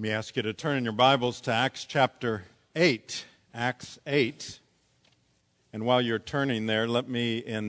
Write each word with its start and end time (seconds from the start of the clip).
Let 0.00 0.02
me 0.08 0.12
ask 0.12 0.34
you 0.34 0.42
to 0.44 0.54
turn 0.54 0.78
in 0.78 0.84
your 0.84 0.94
Bibles 0.94 1.42
to 1.42 1.52
Acts 1.52 1.84
chapter 1.84 2.44
8. 2.74 3.26
Acts 3.52 3.98
8. 4.06 4.58
And 5.74 5.84
while 5.84 6.00
you're 6.00 6.18
turning 6.18 6.64
there, 6.64 6.88
let 6.88 7.06
me 7.06 7.44
uh, 7.46 7.60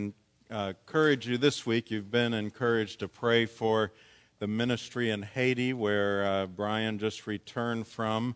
encourage 0.49 1.27
you 1.27 1.37
this 1.37 1.65
week. 1.65 1.91
You've 1.91 2.09
been 2.09 2.33
encouraged 2.33 3.01
to 3.01 3.09
pray 3.09 3.45
for 3.45 3.91
the 4.39 4.47
ministry 4.47 5.09
in 5.09 5.23
Haiti, 5.23 5.73
where 5.73 6.25
uh, 6.25 6.45
Brian 6.47 6.99
just 6.99 7.27
returned 7.27 7.85
from. 7.85 8.35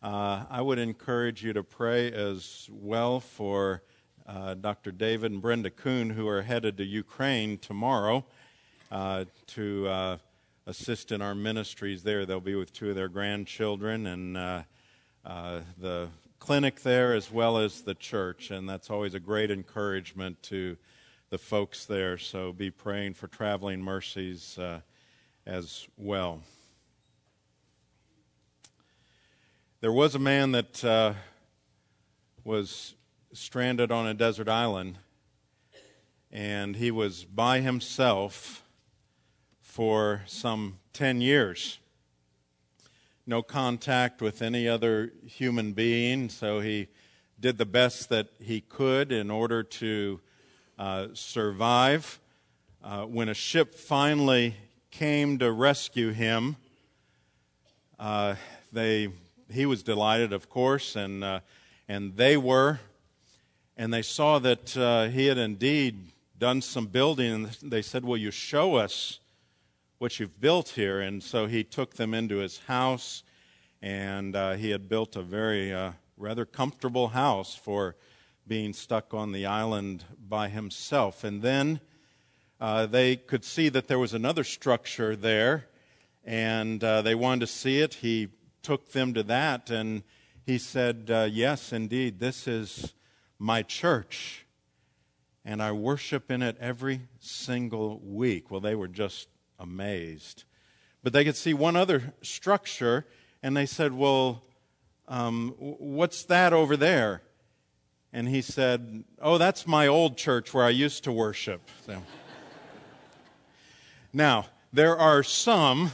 Uh, 0.00 0.44
I 0.48 0.60
would 0.60 0.78
encourage 0.78 1.42
you 1.42 1.52
to 1.54 1.64
pray 1.64 2.12
as 2.12 2.68
well 2.70 3.18
for 3.18 3.82
uh, 4.28 4.54
Dr. 4.54 4.92
David 4.92 5.32
and 5.32 5.42
Brenda 5.42 5.70
Kuhn, 5.70 6.10
who 6.10 6.28
are 6.28 6.42
headed 6.42 6.76
to 6.76 6.84
Ukraine 6.84 7.58
tomorrow 7.58 8.24
uh, 8.92 9.24
to 9.48 9.88
uh, 9.88 10.18
assist 10.66 11.12
in 11.12 11.20
our 11.20 11.34
ministries 11.34 12.02
there. 12.02 12.24
They'll 12.24 12.40
be 12.40 12.54
with 12.54 12.72
two 12.72 12.90
of 12.90 12.96
their 12.96 13.08
grandchildren 13.08 14.06
and 14.06 14.36
uh, 14.36 14.62
uh, 15.24 15.60
the 15.78 16.08
clinic 16.38 16.82
there 16.82 17.14
as 17.14 17.30
well 17.30 17.58
as 17.58 17.82
the 17.82 17.94
church, 17.94 18.50
and 18.50 18.68
that's 18.68 18.90
always 18.90 19.14
a 19.14 19.20
great 19.20 19.50
encouragement 19.50 20.42
to 20.44 20.76
the 21.30 21.38
folks 21.38 21.86
there. 21.86 22.16
So 22.18 22.52
be 22.52 22.70
praying 22.70 23.14
for 23.14 23.28
traveling 23.28 23.80
mercies 23.82 24.58
uh, 24.58 24.80
as 25.46 25.86
well. 25.96 26.42
There 29.80 29.92
was 29.92 30.14
a 30.14 30.18
man 30.18 30.52
that 30.52 30.82
uh, 30.82 31.12
was 32.42 32.94
stranded 33.34 33.92
on 33.92 34.06
a 34.06 34.14
desert 34.14 34.48
island, 34.48 34.96
and 36.32 36.76
he 36.76 36.90
was 36.90 37.24
by 37.24 37.60
himself 37.60 38.63
for 39.74 40.22
some 40.28 40.78
10 40.92 41.20
years. 41.20 41.80
No 43.26 43.42
contact 43.42 44.22
with 44.22 44.40
any 44.40 44.68
other 44.68 45.10
human 45.26 45.72
being, 45.72 46.28
so 46.28 46.60
he 46.60 46.86
did 47.40 47.58
the 47.58 47.66
best 47.66 48.08
that 48.08 48.28
he 48.40 48.60
could 48.60 49.10
in 49.10 49.32
order 49.32 49.64
to 49.64 50.20
uh, 50.78 51.08
survive. 51.12 52.20
Uh, 52.84 53.02
when 53.02 53.28
a 53.28 53.34
ship 53.34 53.74
finally 53.74 54.54
came 54.92 55.40
to 55.40 55.50
rescue 55.50 56.12
him, 56.12 56.54
uh, 57.98 58.36
they, 58.72 59.08
he 59.50 59.66
was 59.66 59.82
delighted, 59.82 60.32
of 60.32 60.48
course, 60.48 60.94
and, 60.94 61.24
uh, 61.24 61.40
and 61.88 62.16
they 62.16 62.36
were. 62.36 62.78
And 63.76 63.92
they 63.92 64.02
saw 64.02 64.38
that 64.38 64.76
uh, 64.76 65.08
he 65.08 65.26
had 65.26 65.36
indeed 65.38 66.12
done 66.38 66.62
some 66.62 66.86
building, 66.86 67.32
and 67.32 67.46
they 67.60 67.82
said, 67.82 68.04
Will 68.04 68.16
you 68.16 68.30
show 68.30 68.76
us 68.76 69.18
what 70.04 70.20
you've 70.20 70.38
built 70.38 70.68
here. 70.68 71.00
And 71.00 71.22
so 71.22 71.46
he 71.46 71.64
took 71.64 71.94
them 71.94 72.12
into 72.12 72.36
his 72.36 72.58
house, 72.58 73.22
and 73.80 74.36
uh, 74.36 74.52
he 74.52 74.68
had 74.68 74.86
built 74.86 75.16
a 75.16 75.22
very 75.22 75.72
uh, 75.72 75.92
rather 76.18 76.44
comfortable 76.44 77.08
house 77.08 77.54
for 77.54 77.96
being 78.46 78.74
stuck 78.74 79.14
on 79.14 79.32
the 79.32 79.46
island 79.46 80.04
by 80.28 80.50
himself. 80.50 81.24
And 81.24 81.40
then 81.40 81.80
uh, 82.60 82.84
they 82.84 83.16
could 83.16 83.46
see 83.46 83.70
that 83.70 83.88
there 83.88 83.98
was 83.98 84.12
another 84.12 84.44
structure 84.44 85.16
there, 85.16 85.68
and 86.22 86.84
uh, 86.84 87.00
they 87.00 87.14
wanted 87.14 87.40
to 87.40 87.46
see 87.46 87.80
it. 87.80 87.94
He 87.94 88.28
took 88.60 88.92
them 88.92 89.14
to 89.14 89.22
that, 89.22 89.70
and 89.70 90.02
he 90.44 90.58
said, 90.58 91.08
uh, 91.10 91.28
Yes, 91.32 91.72
indeed, 91.72 92.20
this 92.20 92.46
is 92.46 92.92
my 93.38 93.62
church 93.62 94.44
and 95.46 95.62
I 95.62 95.72
worship 95.72 96.30
in 96.30 96.40
it 96.40 96.56
every 96.58 97.02
single 97.20 98.00
week. 98.00 98.50
Well, 98.50 98.60
they 98.60 98.74
were 98.74 98.88
just 98.88 99.28
amazed. 99.58 100.44
But 101.02 101.12
they 101.12 101.24
could 101.24 101.36
see 101.36 101.54
one 101.54 101.76
other 101.76 102.14
structure, 102.22 103.06
and 103.42 103.56
they 103.56 103.66
said, 103.66 103.92
Well, 103.92 104.42
um, 105.06 105.54
what's 105.58 106.24
that 106.24 106.52
over 106.52 106.76
there? 106.76 107.22
And 108.12 108.28
he 108.28 108.40
said, 108.42 109.04
Oh, 109.20 109.38
that's 109.38 109.66
my 109.66 109.86
old 109.86 110.16
church 110.16 110.54
where 110.54 110.64
I 110.64 110.70
used 110.70 111.04
to 111.04 111.12
worship. 111.12 111.60
So. 111.86 112.02
now, 114.12 114.46
there 114.72 114.96
are 114.96 115.22
some 115.22 115.92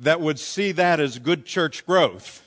that 0.00 0.20
would 0.20 0.38
see 0.38 0.72
that 0.72 1.00
as 1.00 1.18
good 1.18 1.44
church 1.44 1.84
growth. 1.86 2.42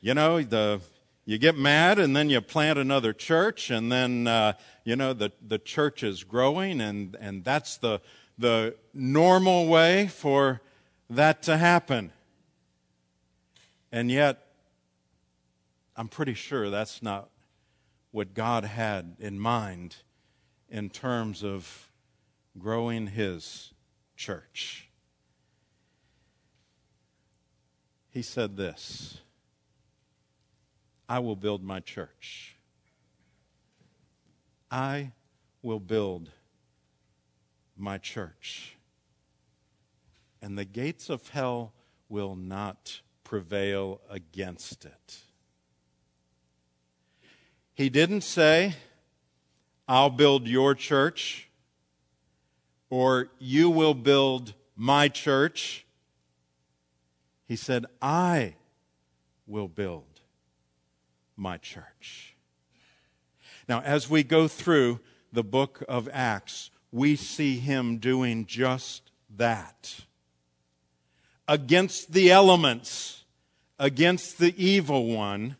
You 0.00 0.14
know, 0.14 0.40
the 0.42 0.80
you 1.26 1.38
get 1.38 1.58
mad 1.58 1.98
and 1.98 2.16
then 2.16 2.30
you 2.30 2.40
plant 2.40 2.78
another 2.78 3.12
church 3.12 3.68
and 3.68 3.92
then 3.92 4.26
uh, 4.26 4.54
you 4.84 4.96
know 4.96 5.12
the, 5.12 5.32
the 5.46 5.58
church 5.58 6.02
is 6.02 6.24
growing 6.24 6.80
and, 6.80 7.16
and 7.20 7.44
that's 7.44 7.76
the, 7.76 8.00
the 8.38 8.76
normal 8.94 9.66
way 9.66 10.06
for 10.06 10.62
that 11.10 11.42
to 11.42 11.58
happen. 11.58 12.12
And 13.92 14.10
yet 14.10 14.42
i'm 15.98 16.08
pretty 16.08 16.34
sure 16.34 16.68
that's 16.70 17.02
not 17.02 17.30
what 18.10 18.34
god 18.34 18.64
had 18.64 19.16
in 19.18 19.38
mind 19.38 19.96
in 20.68 20.90
terms 20.90 21.42
of 21.42 21.90
growing 22.58 23.08
his 23.08 23.72
church. 24.16 24.88
He 28.10 28.22
said 28.22 28.56
this 28.56 29.18
I 31.08 31.20
will 31.20 31.36
build 31.36 31.62
my 31.62 31.80
church. 31.80 32.56
I 34.70 35.12
will 35.62 35.80
build 35.80 36.30
my 37.76 37.98
church. 37.98 38.76
And 40.42 40.58
the 40.58 40.64
gates 40.64 41.08
of 41.08 41.28
hell 41.28 41.72
will 42.08 42.34
not 42.34 43.00
prevail 43.24 44.00
against 44.10 44.84
it. 44.84 45.18
He 47.74 47.88
didn't 47.88 48.22
say, 48.22 48.74
I'll 49.86 50.10
build 50.10 50.48
your 50.48 50.74
church, 50.74 51.48
or 52.90 53.28
you 53.38 53.70
will 53.70 53.94
build 53.94 54.54
my 54.74 55.08
church. 55.08 55.86
He 57.46 57.54
said, 57.54 57.86
I 58.02 58.54
will 59.46 59.68
build 59.68 60.15
my 61.36 61.58
church. 61.58 62.34
Now, 63.68 63.80
as 63.80 64.08
we 64.08 64.22
go 64.22 64.48
through 64.48 65.00
the 65.32 65.42
book 65.44 65.82
of 65.88 66.08
Acts, 66.12 66.70
we 66.92 67.16
see 67.16 67.58
him 67.58 67.98
doing 67.98 68.46
just 68.46 69.10
that. 69.36 70.00
Against 71.48 72.12
the 72.12 72.30
elements, 72.30 73.24
against 73.78 74.38
the 74.38 74.54
evil 74.56 75.06
one, 75.06 75.56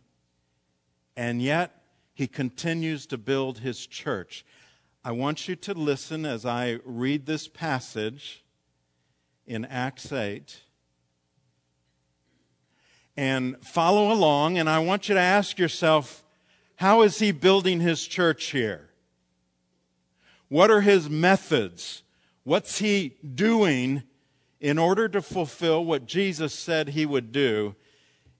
and 1.16 1.42
yet 1.42 1.82
he 2.14 2.26
continues 2.26 3.06
to 3.06 3.19
build 3.19 3.58
his 3.58 3.87
church. 3.87 4.44
I 5.04 5.12
want 5.12 5.48
you 5.48 5.56
to 5.56 5.75
listen 5.75 6.25
as 6.25 6.44
I 6.47 6.78
read 6.84 7.26
this 7.26 7.48
passage 7.48 8.44
in 9.47 9.64
Acts 9.64 10.12
8 10.12 10.60
and 13.16 13.56
follow 13.65 14.12
along. 14.12 14.59
And 14.59 14.69
I 14.69 14.78
want 14.78 15.09
you 15.09 15.15
to 15.15 15.21
ask 15.21 15.59
yourself, 15.59 16.25
how 16.77 17.03
is 17.03 17.19
he 17.19 17.32
building 17.32 17.81
his 17.81 18.06
church 18.06 18.47
here? 18.47 18.91
What 20.49 20.71
are 20.71 20.82
his 20.82 21.09
methods? 21.09 22.03
What's 22.44 22.78
he 22.78 23.16
doing 23.34 24.03
in 24.60 24.78
order 24.78 25.09
to 25.09 25.22
fulfill 25.22 25.84
what 25.84 26.06
Jesus 26.06 26.55
said 26.55 26.91
he 26.91 27.06
would 27.06 27.32
do 27.32 27.75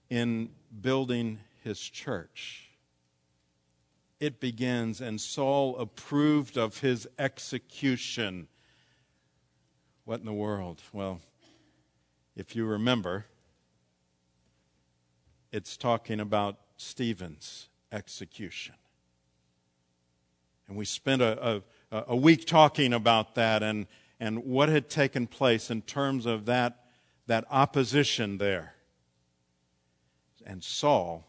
in 0.09 0.49
building 0.81 1.39
his 1.63 1.79
church? 1.79 2.69
It 4.19 4.39
begins, 4.39 5.01
and 5.01 5.21
Saul 5.21 5.77
approved 5.77 6.57
of 6.57 6.79
his 6.79 7.07
execution. 7.19 8.47
What 10.05 10.21
in 10.21 10.25
the 10.25 10.33
world? 10.33 10.81
Well, 10.91 11.19
if 12.35 12.55
you 12.55 12.65
remember, 12.65 13.25
it's 15.51 15.77
talking 15.77 16.19
about 16.19 16.57
Stephen's 16.77 17.69
execution. 17.91 18.75
And 20.67 20.77
we 20.77 20.85
spent 20.85 21.21
a, 21.21 21.63
a, 21.91 22.03
a, 22.09 22.15
week 22.15 22.45
talking 22.45 22.93
about 22.93 23.35
that 23.35 23.63
and, 23.63 23.87
and 24.19 24.43
what 24.43 24.69
had 24.69 24.89
taken 24.89 25.25
place 25.25 25.71
in 25.71 25.81
terms 25.81 26.25
of 26.25 26.45
that, 26.45 26.83
that 27.27 27.45
opposition 27.49 28.37
there. 28.37 28.73
And 30.45 30.63
Saul 30.63 31.25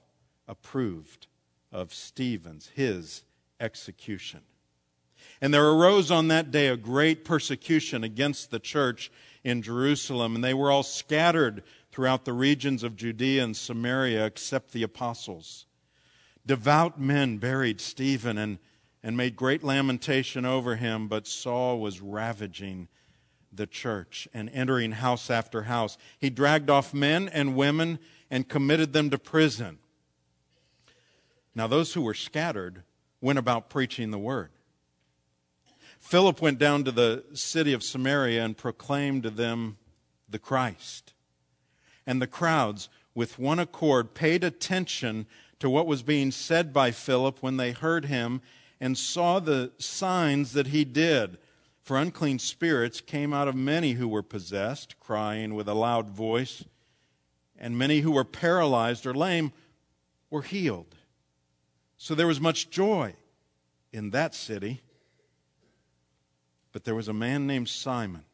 approved 0.49 1.29
of 1.71 1.95
Stephen's, 1.95 2.69
his 2.75 3.23
execution. 3.61 4.41
And 5.41 5.53
there 5.55 5.69
arose 5.69 6.11
on 6.11 6.29
that 6.29 6.51
day 6.51 6.69
a 6.69 6.77
great 6.77 7.25
persecution 7.25 8.03
against 8.03 8.51
the 8.51 8.59
church 8.59 9.11
in 9.45 9.63
Jerusalem, 9.63 10.35
and 10.35 10.43
they 10.43 10.55
were 10.55 10.71
all 10.71 10.83
scattered 10.83 11.63
throughout 11.99 12.25
the 12.25 12.33
regions 12.33 12.85
of 12.85 12.95
Judea 12.95 13.43
and 13.43 13.57
Samaria 13.57 14.25
except 14.25 14.71
the 14.71 14.85
apostles. 14.85 15.67
Devout 16.47 17.01
men 17.01 17.39
buried 17.39 17.81
Stephen 17.81 18.39
and, 18.39 18.61
and 19.03 19.17
made 19.17 19.35
great 19.35 19.65
lamentation 19.65 20.45
over 20.45 20.77
him, 20.77 21.09
but 21.09 21.27
Saul 21.27 21.81
was 21.81 22.01
ravaging 22.01 22.87
the 23.53 23.67
church 23.67 24.29
and 24.33 24.49
entering 24.51 24.93
house 24.93 25.29
after 25.29 25.65
house. 25.65 25.99
He 26.21 26.31
dragged 26.31 26.71
off 26.71 26.95
men 26.95 27.29
and 27.31 27.57
women 27.57 27.99
and 28.31 28.49
committed 28.49 28.93
them 28.93 29.11
to 29.11 29.19
prison. 29.19 29.81
Now, 31.53 31.67
those 31.67 31.95
who 31.95 32.03
were 32.03 32.15
scattered 32.15 32.85
went 33.21 33.41
about 33.41 33.71
preaching 33.71 34.13
the 34.13 34.21
word. 34.21 34.51
Philip 35.99 36.41
went 36.41 36.61
down 36.61 36.85
to 36.85 36.93
the 36.93 37.25
city 37.33 37.73
of 37.73 37.83
Samaria 37.83 38.45
and 38.45 38.57
proclaimed 38.57 39.25
to 39.25 39.31
them 39.31 39.79
the 40.29 40.39
Christ. 40.39 41.15
And 42.09 42.23
the 42.23 42.27
crowds, 42.27 42.89
with 43.15 43.39
one 43.39 43.59
accord, 43.59 44.15
paid 44.15 44.43
attention 44.43 45.27
to 45.59 45.69
what 45.69 45.87
was 45.87 46.03
being 46.03 46.31
said 46.31 46.73
by 46.73 46.91
Philip 46.91 47.43
when 47.43 47.59
they 47.59 47.73
heard 47.73 48.07
him 48.07 48.41
and 48.81 48.97
saw 48.97 49.41
the 49.41 49.73
signs 49.77 50.55
that 50.55 50.69
he 50.69 50.87
did. 50.87 51.37
For 51.83 51.99
unclean 51.99 52.39
spirits 52.39 53.03
came 53.03 53.35
out 53.35 53.47
of 53.47 53.55
many 53.55 53.93
who 53.93 54.09
were 54.09 54.23
possessed, 54.23 54.99
crying 54.99 55.55
with 55.55 55.69
a 55.69 55.75
loud 55.75 56.09
voice, 56.09 56.65
and 57.59 57.77
many 57.77 58.01
who 58.01 58.13
were 58.13 58.25
paralyzed 58.25 59.05
or 59.05 59.13
lame 59.13 59.53
were 60.31 60.41
healed. 60.41 60.97
So 61.99 62.15
there 62.15 62.27
was 62.27 62.41
much 62.41 62.71
joy 62.71 63.17
in 63.93 64.13
that 64.13 64.35
city. 64.35 64.81
But 66.73 66.85
there 66.85 66.95
was 66.95 67.09
a 67.09 67.13
man 67.13 67.47
named 67.47 67.69
Simon 67.69 68.25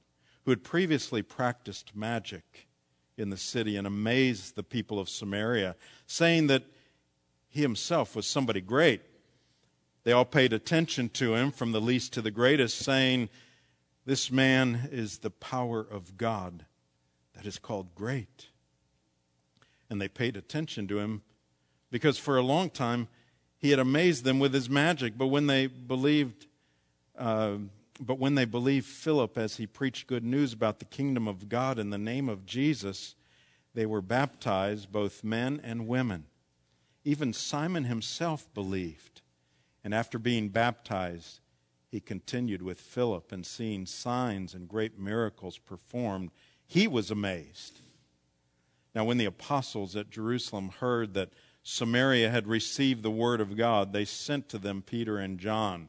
who 0.44 0.52
had 0.52 0.62
previously 0.62 1.22
practiced 1.22 1.96
magic 1.96 2.68
in 3.16 3.30
the 3.30 3.36
city 3.36 3.76
and 3.76 3.86
amazed 3.86 4.56
the 4.56 4.62
people 4.62 4.98
of 4.98 5.08
Samaria, 5.08 5.76
saying 6.06 6.48
that 6.48 6.64
he 7.48 7.62
himself 7.62 8.16
was 8.16 8.26
somebody 8.26 8.60
great. 8.60 9.00
They 10.02 10.12
all 10.12 10.24
paid 10.24 10.52
attention 10.52 11.08
to 11.10 11.34
him, 11.34 11.50
from 11.50 11.72
the 11.72 11.80
least 11.80 12.12
to 12.14 12.22
the 12.22 12.30
greatest, 12.30 12.78
saying, 12.78 13.28
This 14.04 14.30
man 14.30 14.88
is 14.92 15.18
the 15.18 15.30
power 15.30 15.80
of 15.80 16.18
God 16.18 16.66
that 17.34 17.46
is 17.46 17.58
called 17.58 17.94
great. 17.94 18.48
And 19.88 20.00
they 20.00 20.08
paid 20.08 20.36
attention 20.36 20.88
to 20.88 20.98
him 20.98 21.22
because 21.90 22.18
for 22.18 22.36
a 22.36 22.42
long 22.42 22.70
time 22.70 23.08
he 23.56 23.70
had 23.70 23.78
amazed 23.78 24.24
them 24.24 24.40
with 24.40 24.52
his 24.52 24.68
magic. 24.68 25.16
But 25.16 25.28
when 25.28 25.46
they 25.46 25.68
believed, 25.68 26.46
uh, 27.16 27.56
but 28.00 28.18
when 28.18 28.34
they 28.34 28.44
believed 28.44 28.86
Philip 28.86 29.38
as 29.38 29.56
he 29.56 29.66
preached 29.66 30.06
good 30.06 30.24
news 30.24 30.52
about 30.52 30.78
the 30.78 30.84
kingdom 30.84 31.28
of 31.28 31.48
God 31.48 31.78
in 31.78 31.90
the 31.90 31.98
name 31.98 32.28
of 32.28 32.46
Jesus, 32.46 33.14
they 33.74 33.86
were 33.86 34.02
baptized, 34.02 34.90
both 34.90 35.22
men 35.22 35.60
and 35.62 35.86
women. 35.86 36.26
Even 37.04 37.32
Simon 37.32 37.84
himself 37.84 38.52
believed. 38.54 39.22
And 39.82 39.94
after 39.94 40.18
being 40.18 40.48
baptized, 40.48 41.40
he 41.88 42.00
continued 42.00 42.62
with 42.62 42.80
Philip 42.80 43.30
and 43.30 43.46
seeing 43.46 43.86
signs 43.86 44.54
and 44.54 44.68
great 44.68 44.98
miracles 44.98 45.58
performed. 45.58 46.30
He 46.66 46.88
was 46.88 47.10
amazed. 47.10 47.80
Now, 48.94 49.04
when 49.04 49.18
the 49.18 49.24
apostles 49.24 49.94
at 49.94 50.10
Jerusalem 50.10 50.70
heard 50.80 51.14
that 51.14 51.32
Samaria 51.62 52.30
had 52.30 52.46
received 52.46 53.02
the 53.02 53.10
word 53.10 53.40
of 53.40 53.56
God, 53.56 53.92
they 53.92 54.04
sent 54.04 54.48
to 54.48 54.58
them 54.58 54.82
Peter 54.82 55.18
and 55.18 55.38
John 55.38 55.88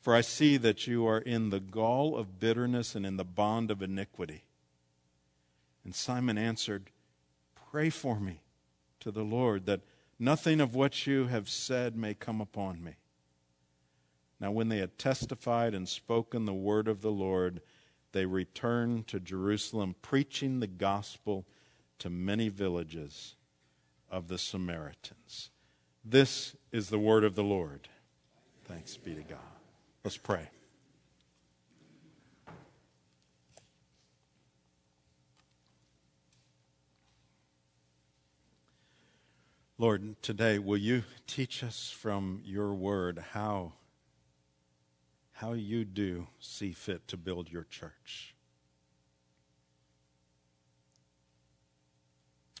For 0.00 0.14
I 0.14 0.22
see 0.22 0.56
that 0.56 0.86
you 0.86 1.06
are 1.06 1.18
in 1.18 1.50
the 1.50 1.60
gall 1.60 2.16
of 2.16 2.40
bitterness 2.40 2.94
and 2.94 3.04
in 3.04 3.16
the 3.16 3.24
bond 3.24 3.70
of 3.70 3.82
iniquity. 3.82 4.44
And 5.84 5.94
Simon 5.94 6.38
answered, 6.38 6.90
Pray 7.70 7.90
for 7.90 8.18
me 8.18 8.40
to 9.00 9.10
the 9.10 9.22
Lord 9.22 9.66
that 9.66 9.82
nothing 10.18 10.60
of 10.60 10.74
what 10.74 11.06
you 11.06 11.26
have 11.26 11.48
said 11.48 11.96
may 11.96 12.14
come 12.14 12.40
upon 12.40 12.82
me. 12.82 12.94
Now, 14.40 14.50
when 14.50 14.70
they 14.70 14.78
had 14.78 14.98
testified 14.98 15.74
and 15.74 15.86
spoken 15.86 16.46
the 16.46 16.54
word 16.54 16.88
of 16.88 17.02
the 17.02 17.10
Lord, 17.10 17.60
they 18.12 18.24
returned 18.24 19.06
to 19.08 19.20
Jerusalem, 19.20 19.94
preaching 20.00 20.60
the 20.60 20.66
gospel 20.66 21.44
to 21.98 22.08
many 22.08 22.48
villages 22.48 23.36
of 24.10 24.28
the 24.28 24.38
Samaritans. 24.38 25.50
This 26.02 26.56
is 26.72 26.88
the 26.88 26.98
word 26.98 27.22
of 27.22 27.34
the 27.34 27.44
Lord. 27.44 27.88
Thanks 28.64 28.96
be 28.96 29.14
to 29.14 29.22
God. 29.22 29.49
Let's 30.02 30.16
pray. 30.16 30.48
Lord, 39.76 40.22
today 40.22 40.58
will 40.58 40.78
you 40.78 41.04
teach 41.26 41.62
us 41.62 41.90
from 41.90 42.40
your 42.44 42.74
word 42.74 43.22
how 43.32 43.72
how 45.32 45.54
you 45.54 45.86
do 45.86 46.26
see 46.38 46.72
fit 46.72 47.08
to 47.08 47.16
build 47.16 47.50
your 47.50 47.64
church? 47.64 48.34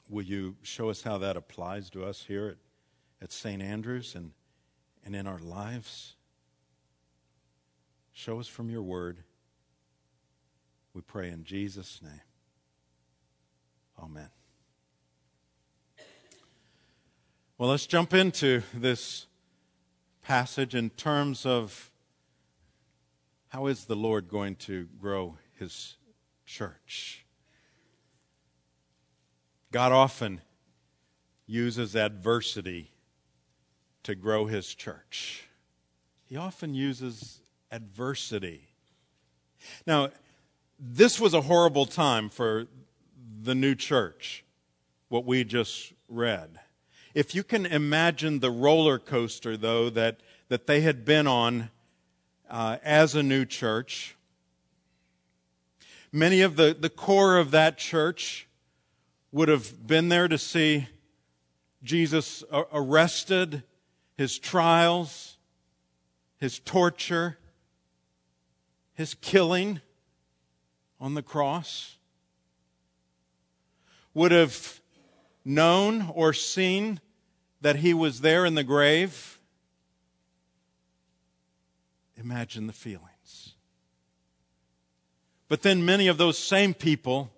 Will 0.08 0.22
you 0.22 0.56
show 0.62 0.88
us 0.88 1.02
how 1.02 1.18
that 1.18 1.36
applies 1.36 1.88
to 1.90 2.04
us 2.04 2.24
here 2.26 2.48
at, 2.48 2.56
at 3.24 3.32
St. 3.32 3.62
Andrews 3.62 4.14
and, 4.14 4.32
and 5.04 5.14
in 5.14 5.26
our 5.26 5.38
lives? 5.38 6.16
Show 8.12 8.40
us 8.40 8.48
from 8.48 8.70
your 8.70 8.82
word. 8.82 9.18
We 10.94 11.00
pray 11.02 11.30
in 11.30 11.44
Jesus' 11.44 12.00
name. 12.02 12.20
Amen. 14.02 14.30
Well, 17.58 17.68
let's 17.68 17.86
jump 17.86 18.14
into 18.14 18.62
this 18.72 19.26
passage 20.22 20.74
in 20.74 20.90
terms 20.90 21.44
of 21.44 21.90
how 23.48 23.66
is 23.66 23.84
the 23.84 23.96
Lord 23.96 24.28
going 24.28 24.56
to 24.56 24.88
grow 24.98 25.36
his 25.58 25.96
church? 26.46 27.26
God 29.72 29.92
often 29.92 30.40
uses 31.46 31.94
adversity 31.94 32.92
to 34.04 34.14
grow 34.14 34.46
his 34.46 34.74
church. 34.74 35.48
He 36.26 36.36
often 36.36 36.74
uses 36.74 37.40
adversity. 37.70 38.68
Now, 39.86 40.10
this 40.78 41.20
was 41.20 41.34
a 41.34 41.42
horrible 41.42 41.86
time 41.86 42.28
for 42.28 42.66
the 43.42 43.54
new 43.54 43.74
church, 43.74 44.44
what 45.08 45.24
we 45.24 45.44
just 45.44 45.92
read. 46.08 46.60
If 47.14 47.34
you 47.34 47.42
can 47.42 47.66
imagine 47.66 48.38
the 48.38 48.50
roller 48.50 48.98
coaster, 48.98 49.56
though, 49.56 49.90
that, 49.90 50.20
that 50.48 50.66
they 50.66 50.80
had 50.80 51.04
been 51.04 51.26
on 51.26 51.70
uh, 52.48 52.78
as 52.82 53.14
a 53.14 53.22
new 53.22 53.44
church, 53.44 54.16
many 56.12 56.40
of 56.40 56.56
the, 56.56 56.76
the 56.78 56.90
core 56.90 57.36
of 57.36 57.50
that 57.50 57.78
church 57.78 58.46
would 59.32 59.48
have 59.48 59.86
been 59.86 60.08
there 60.08 60.28
to 60.28 60.38
see 60.38 60.88
Jesus 61.82 62.42
arrested, 62.72 63.62
his 64.16 64.38
trials, 64.38 65.38
his 66.38 66.58
torture, 66.58 67.38
his 69.00 69.14
killing 69.14 69.80
on 71.00 71.14
the 71.14 71.22
cross, 71.22 71.96
would 74.12 74.30
have 74.30 74.82
known 75.42 76.10
or 76.14 76.34
seen 76.34 77.00
that 77.62 77.76
he 77.76 77.94
was 77.94 78.20
there 78.20 78.44
in 78.44 78.54
the 78.54 78.62
grave, 78.62 79.38
imagine 82.14 82.66
the 82.66 82.74
feelings. 82.74 83.54
But 85.48 85.62
then 85.62 85.82
many 85.82 86.06
of 86.06 86.18
those 86.18 86.36
same 86.36 86.74
people 86.74 87.32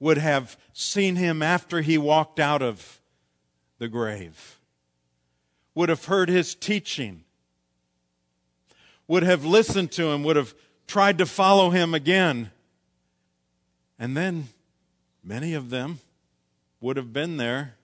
would 0.00 0.18
have 0.18 0.56
seen 0.72 1.14
him 1.14 1.40
after 1.40 1.82
he 1.82 1.96
walked 1.96 2.40
out 2.40 2.62
of 2.62 3.00
the 3.78 3.86
grave, 3.86 4.58
would 5.72 5.88
have 5.88 6.06
heard 6.06 6.28
his 6.28 6.56
teaching, 6.56 7.22
would 9.08 9.22
have 9.22 9.44
listened 9.44 9.92
to 9.92 10.08
him, 10.08 10.24
would 10.24 10.36
have 10.36 10.54
tried 10.86 11.18
to 11.18 11.26
follow 11.26 11.70
him 11.70 11.94
again. 11.94 12.50
And 13.98 14.16
then 14.16 14.48
many 15.22 15.54
of 15.54 15.70
them 15.70 16.00
would 16.80 16.96
have 16.96 17.12
been 17.12 17.36
there 17.36 17.74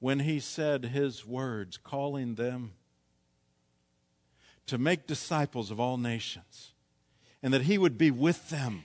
when 0.00 0.20
he 0.20 0.38
said 0.38 0.86
his 0.86 1.26
words, 1.26 1.78
calling 1.78 2.34
them 2.34 2.72
to 4.66 4.78
make 4.78 5.06
disciples 5.06 5.70
of 5.70 5.80
all 5.80 5.96
nations, 5.96 6.72
and 7.42 7.52
that 7.52 7.62
he 7.62 7.78
would 7.78 7.96
be 7.98 8.10
with 8.10 8.50
them 8.50 8.84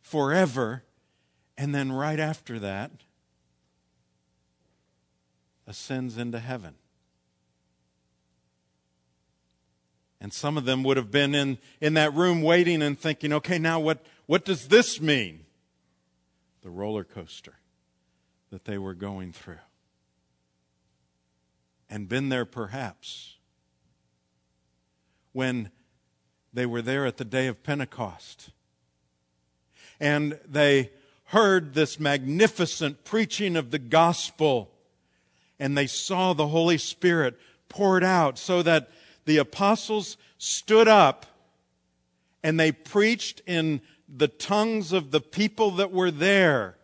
forever. 0.00 0.84
And 1.56 1.74
then, 1.74 1.90
right 1.90 2.20
after 2.20 2.58
that, 2.60 2.90
ascends 5.66 6.16
into 6.16 6.38
heaven. 6.38 6.74
And 10.20 10.32
some 10.32 10.56
of 10.56 10.64
them 10.64 10.82
would 10.82 10.96
have 10.96 11.10
been 11.10 11.34
in, 11.34 11.58
in 11.80 11.94
that 11.94 12.14
room 12.14 12.42
waiting 12.42 12.82
and 12.82 12.98
thinking, 12.98 13.32
okay, 13.34 13.58
now 13.58 13.78
what, 13.78 14.04
what 14.26 14.44
does 14.44 14.68
this 14.68 15.00
mean? 15.00 15.44
The 16.62 16.70
roller 16.70 17.04
coaster 17.04 17.54
that 18.50 18.64
they 18.64 18.78
were 18.78 18.94
going 18.94 19.32
through. 19.32 19.58
And 21.88 22.08
been 22.08 22.28
there 22.28 22.44
perhaps 22.44 23.36
when 25.32 25.70
they 26.52 26.66
were 26.66 26.82
there 26.82 27.06
at 27.06 27.16
the 27.16 27.24
day 27.24 27.46
of 27.46 27.62
Pentecost. 27.62 28.50
And 30.00 30.38
they 30.46 30.90
heard 31.26 31.74
this 31.74 32.00
magnificent 32.00 33.04
preaching 33.04 33.54
of 33.54 33.70
the 33.70 33.78
gospel, 33.78 34.70
and 35.58 35.76
they 35.76 35.86
saw 35.86 36.32
the 36.32 36.48
Holy 36.48 36.78
Spirit 36.78 37.38
poured 37.68 38.02
out 38.02 38.38
so 38.38 38.62
that 38.62 38.90
the 39.28 39.36
apostles 39.36 40.16
stood 40.38 40.88
up 40.88 41.26
and 42.42 42.58
they 42.58 42.72
preached 42.72 43.42
in 43.46 43.82
the 44.08 44.26
tongues 44.26 44.90
of 44.90 45.10
the 45.10 45.20
people 45.20 45.72
that 45.72 45.92
were 45.92 46.10
there. 46.10 46.78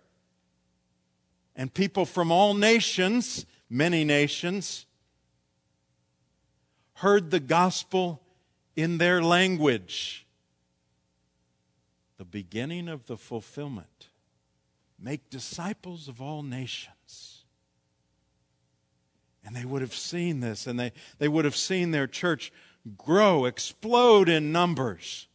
And 1.57 1.73
people 1.73 2.05
from 2.05 2.31
all 2.31 2.53
nations, 2.53 3.47
many 3.71 4.05
nations, 4.05 4.85
heard 6.97 7.31
the 7.31 7.41
gospel 7.41 8.21
in 8.77 8.99
their 8.99 9.23
language. 9.23 10.27
The 12.19 12.27
beginning 12.27 12.89
of 12.89 13.07
the 13.07 13.17
fulfillment. 13.17 14.09
Make 14.99 15.31
disciples 15.31 16.09
of 16.09 16.21
all 16.21 16.43
nations. 16.43 16.94
And 19.45 19.55
they 19.55 19.65
would 19.65 19.83
have 19.83 19.95
seen 19.95 20.41
this, 20.41 20.67
and 20.67 20.81
they, 20.81 20.93
they 21.19 21.29
would 21.29 21.45
have 21.45 21.57
seen 21.57 21.91
their 21.91 22.07
church 22.07 22.53
grow, 22.97 23.45
explode 23.45 24.29
in 24.29 24.53
numbers. 24.53 25.29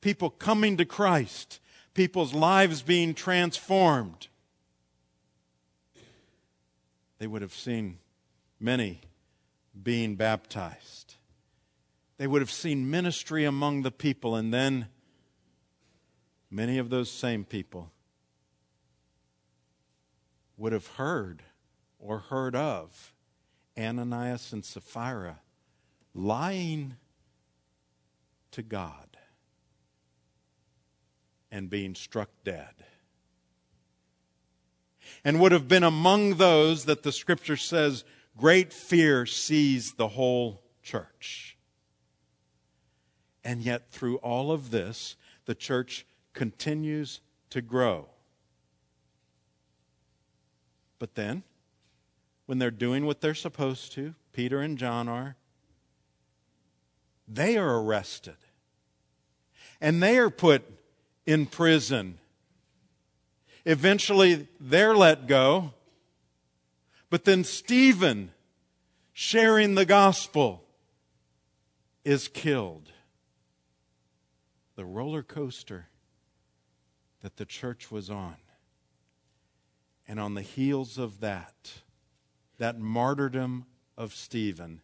People 0.00 0.30
coming 0.30 0.76
to 0.78 0.84
Christ, 0.84 1.60
people's 1.92 2.32
lives 2.32 2.82
being 2.82 3.14
transformed. 3.14 4.28
They 7.18 7.26
would 7.26 7.42
have 7.42 7.54
seen 7.54 7.98
many 8.58 9.00
being 9.82 10.16
baptized. 10.16 11.14
They 12.16 12.26
would 12.26 12.42
have 12.42 12.50
seen 12.50 12.90
ministry 12.90 13.44
among 13.44 13.82
the 13.82 13.90
people, 13.90 14.36
and 14.36 14.52
then 14.52 14.86
many 16.50 16.78
of 16.78 16.90
those 16.90 17.10
same 17.10 17.44
people 17.44 17.90
would 20.56 20.72
have 20.72 20.86
heard 20.86 21.42
or 22.04 22.18
heard 22.18 22.54
of 22.54 23.14
Ananias 23.78 24.52
and 24.52 24.62
Sapphira 24.62 25.40
lying 26.14 26.96
to 28.50 28.62
God 28.62 29.16
and 31.50 31.70
being 31.70 31.94
struck 31.94 32.28
dead. 32.44 32.74
And 35.24 35.40
would 35.40 35.52
have 35.52 35.66
been 35.66 35.82
among 35.82 36.34
those 36.34 36.84
that 36.84 37.02
the 37.02 37.12
scripture 37.12 37.56
says 37.56 38.04
great 38.36 38.72
fear 38.72 39.24
seized 39.24 39.96
the 39.96 40.08
whole 40.08 40.62
church. 40.82 41.56
And 43.42 43.62
yet, 43.62 43.90
through 43.90 44.16
all 44.16 44.52
of 44.52 44.70
this, 44.70 45.16
the 45.46 45.54
church 45.54 46.06
continues 46.34 47.20
to 47.50 47.62
grow. 47.62 48.08
But 50.98 51.14
then, 51.14 51.44
when 52.46 52.58
they're 52.58 52.70
doing 52.70 53.06
what 53.06 53.20
they're 53.20 53.34
supposed 53.34 53.92
to, 53.92 54.14
Peter 54.32 54.60
and 54.60 54.76
John 54.76 55.08
are, 55.08 55.36
they 57.26 57.56
are 57.56 57.80
arrested. 57.80 58.36
And 59.80 60.02
they 60.02 60.18
are 60.18 60.30
put 60.30 60.62
in 61.26 61.46
prison. 61.46 62.18
Eventually, 63.64 64.48
they're 64.60 64.94
let 64.94 65.26
go. 65.26 65.72
But 67.10 67.24
then 67.24 67.44
Stephen, 67.44 68.32
sharing 69.12 69.74
the 69.74 69.86
gospel, 69.86 70.64
is 72.04 72.28
killed 72.28 72.90
the 74.76 74.84
roller 74.84 75.22
coaster 75.22 75.86
that 77.22 77.36
the 77.36 77.44
church 77.44 77.90
was 77.90 78.10
on. 78.10 78.36
And 80.06 80.20
on 80.20 80.34
the 80.34 80.42
heels 80.42 80.98
of 80.98 81.20
that, 81.20 81.72
that 82.58 82.78
martyrdom 82.78 83.66
of 83.96 84.14
Stephen, 84.14 84.80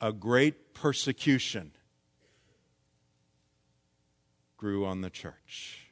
a 0.00 0.12
great 0.12 0.74
persecution 0.74 1.72
grew 4.56 4.84
on 4.86 5.00
the 5.00 5.10
church. 5.10 5.86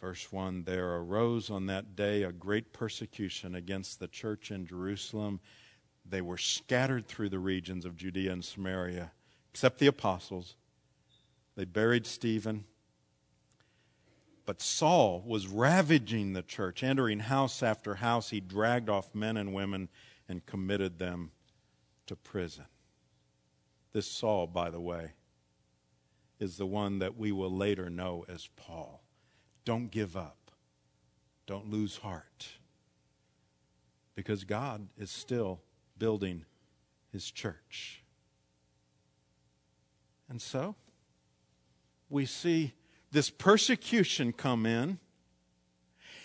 Verse 0.00 0.32
1 0.32 0.64
There 0.64 0.96
arose 0.96 1.50
on 1.50 1.66
that 1.66 1.94
day 1.94 2.22
a 2.22 2.32
great 2.32 2.72
persecution 2.72 3.54
against 3.54 4.00
the 4.00 4.08
church 4.08 4.50
in 4.50 4.66
Jerusalem. 4.66 5.40
They 6.08 6.22
were 6.22 6.38
scattered 6.38 7.06
through 7.06 7.28
the 7.28 7.38
regions 7.38 7.84
of 7.84 7.96
Judea 7.96 8.32
and 8.32 8.44
Samaria 8.44 9.12
except 9.52 9.78
the 9.78 9.86
apostles. 9.86 10.56
They 11.56 11.64
buried 11.64 12.06
Stephen. 12.06 12.64
But 14.46 14.60
Saul 14.60 15.22
was 15.24 15.46
ravaging 15.46 16.32
the 16.32 16.42
church, 16.42 16.82
entering 16.82 17.20
house 17.20 17.62
after 17.62 17.96
house. 17.96 18.30
He 18.30 18.40
dragged 18.40 18.88
off 18.88 19.14
men 19.14 19.36
and 19.36 19.54
women 19.54 19.88
and 20.28 20.44
committed 20.44 20.98
them 20.98 21.30
to 22.06 22.16
prison. 22.16 22.64
This 23.92 24.06
Saul, 24.06 24.46
by 24.46 24.70
the 24.70 24.80
way, 24.80 25.12
is 26.38 26.56
the 26.56 26.66
one 26.66 27.00
that 27.00 27.16
we 27.16 27.32
will 27.32 27.54
later 27.54 27.90
know 27.90 28.24
as 28.28 28.48
Paul. 28.56 29.02
Don't 29.64 29.90
give 29.90 30.16
up, 30.16 30.50
don't 31.46 31.70
lose 31.70 31.98
heart, 31.98 32.48
because 34.14 34.44
God 34.44 34.88
is 34.96 35.10
still 35.10 35.60
building 35.98 36.46
his 37.12 37.30
church. 37.30 38.02
And 40.28 40.40
so 40.40 40.76
we 42.08 42.24
see 42.24 42.72
this 43.12 43.30
persecution 43.30 44.32
come 44.32 44.66
in. 44.66 44.98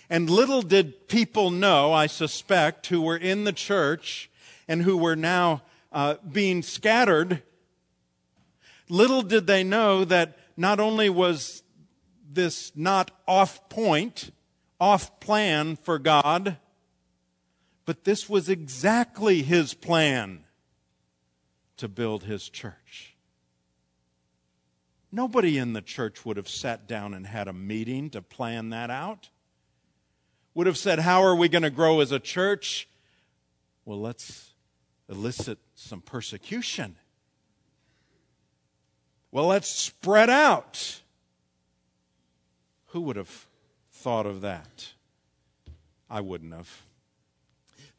And 0.10 0.30
little 0.30 0.62
did 0.62 1.08
people 1.08 1.50
know, 1.50 1.92
I 1.92 2.08
suspect, 2.08 2.88
who 2.88 3.02
were 3.02 3.18
in 3.18 3.44
the 3.44 3.54
church 3.54 4.30
and 4.68 4.84
who 4.84 4.98
were 4.98 5.16
now 5.16 5.64
uh, 5.92 6.16
being 6.32 6.62
scattered, 6.62 7.42
little 8.88 9.24
did 9.24 9.48
they 9.48 9.64
know 9.64 10.06
that 10.06 10.38
not 10.56 10.80
only 10.80 11.10
was 11.10 11.64
this 12.32 12.72
not 12.76 13.12
off 13.28 13.68
point, 13.70 14.32
off 14.80 15.20
plan 15.20 15.76
for 15.76 15.98
God, 15.98 16.58
but 17.86 18.04
this 18.04 18.30
was 18.30 18.50
exactly 18.50 19.42
his 19.42 19.74
plan 19.74 20.44
to 21.78 21.88
build 21.88 22.24
his 22.24 22.50
church. 22.50 23.15
Nobody 25.16 25.58
in 25.58 25.72
the 25.72 25.82
church 25.82 26.26
would 26.26 26.36
have 26.36 26.50
sat 26.50 26.90
down 26.90 27.14
and 27.14 27.26
had 27.26 27.48
a 27.48 27.54
meeting 27.54 28.10
to 28.10 28.22
plan 28.22 28.72
that 28.72 28.90
out. 28.90 29.30
Would 30.54 30.68
have 30.68 30.78
said, 30.78 31.00
How 31.00 31.24
are 31.24 31.34
we 31.34 31.48
going 31.48 31.62
to 31.64 31.70
grow 31.70 32.02
as 32.02 32.12
a 32.12 32.20
church? 32.20 32.90
Well, 33.86 34.02
let's 34.02 34.52
elicit 35.08 35.58
some 35.74 36.02
persecution. 36.02 36.98
Well, 39.32 39.48
let's 39.48 39.70
spread 39.70 40.30
out. 40.30 41.00
Who 42.88 43.00
would 43.00 43.16
have 43.16 43.48
thought 43.94 44.26
of 44.26 44.42
that? 44.42 44.96
I 46.10 46.20
wouldn't 46.20 46.54
have. 46.54 46.82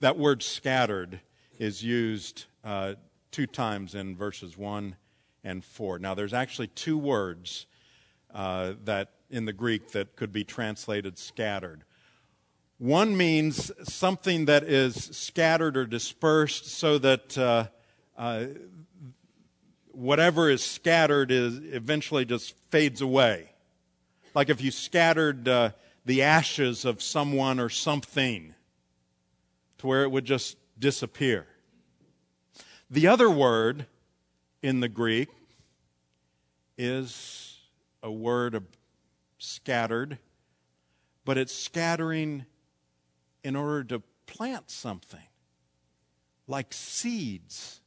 That 0.01 0.19
word 0.19 0.43
scattered 0.43 1.21
is 1.59 1.83
used 1.83 2.45
uh, 2.63 2.97
two 3.31 3.47
times 3.47 3.95
in 3.95 4.17
verses 4.17 4.59
1 4.59 4.97
and 5.47 5.65
4. 5.65 6.01
Now, 6.01 6.15
there's 6.15 6.35
actually 6.35 6.67
two 6.67 6.99
words 6.99 7.67
uh, 8.35 8.73
that 8.85 9.13
in 9.31 9.45
the 9.45 9.53
Greek 9.53 9.93
that 9.93 10.17
could 10.17 10.33
be 10.33 10.43
translated 10.43 11.19
scattered. 11.19 11.85
One 12.79 13.17
means 13.17 13.71
something 13.85 14.47
that 14.47 14.65
is 14.65 14.95
scattered 14.97 15.77
or 15.77 15.87
dispersed 15.87 16.67
so 16.67 16.99
that 16.99 17.39
uh, 17.39 17.69
uh, 18.19 18.47
whatever 19.93 20.51
is 20.51 20.65
scattered 20.65 21.31
is 21.31 21.59
eventually 21.73 22.25
just 22.25 22.55
fades 22.71 23.01
away. 23.01 23.53
Like 24.35 24.51
if 24.51 24.61
you 24.61 24.73
scattered 24.73 25.49
uh, 25.49 25.71
the 26.05 26.23
ashes 26.23 26.85
of 26.85 27.01
someone 27.01 27.61
or 27.61 27.69
something 27.69 28.55
to 29.79 29.87
where 29.87 30.03
it 30.03 30.11
would 30.11 30.25
just 30.25 30.57
disappear. 30.79 31.47
The 32.91 33.07
other 33.07 33.31
word 33.31 33.87
in 34.63 34.81
the 34.81 34.89
Greek 34.89 35.29
is 36.79 37.59
a 38.03 38.11
word 38.11 38.55
of 38.55 38.65
scattered, 39.39 40.19
but 41.25 41.39
it's 41.39 41.55
scattering 41.55 42.47
in 43.43 43.57
order 43.57 43.85
to 43.85 44.03
plant 44.27 44.71
something, 44.71 45.29
like 46.47 46.73
seeds, 46.73 47.81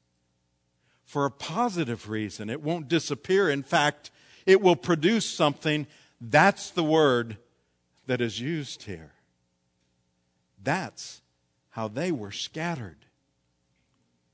for 1.05 1.25
a 1.25 1.31
positive 1.31 2.09
reason. 2.09 2.49
It 2.49 2.61
won't 2.61 2.87
disappear. 2.87 3.49
In 3.49 3.63
fact, 3.63 4.11
it 4.45 4.61
will 4.61 4.75
produce 4.75 5.25
something. 5.25 5.87
That's 6.21 6.69
the 6.69 6.83
word 6.83 7.37
that 8.05 8.21
is 8.21 8.39
used 8.39 8.83
here. 8.83 9.13
That's 10.61 11.21
how 11.71 11.87
they 11.87 12.11
were 12.11 12.31
scattered 12.31 13.05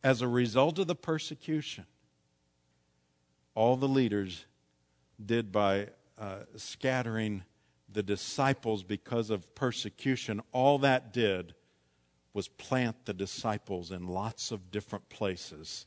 as 0.03 0.21
a 0.21 0.27
result 0.27 0.79
of 0.79 0.87
the 0.87 0.95
persecution. 0.95 1.85
All 3.55 3.75
the 3.75 3.87
leaders 3.87 4.45
did 5.23 5.51
by 5.51 5.87
uh, 6.19 6.39
scattering 6.55 7.43
the 7.91 8.03
disciples 8.03 8.83
because 8.83 9.29
of 9.29 9.55
persecution, 9.55 10.41
all 10.51 10.77
that 10.79 11.13
did 11.13 11.55
was 12.33 12.49
plant 12.49 13.05
the 13.05 13.13
disciples 13.13 13.91
in 13.91 14.07
lots 14.07 14.51
of 14.51 14.69
different 14.69 15.07
places 15.09 15.85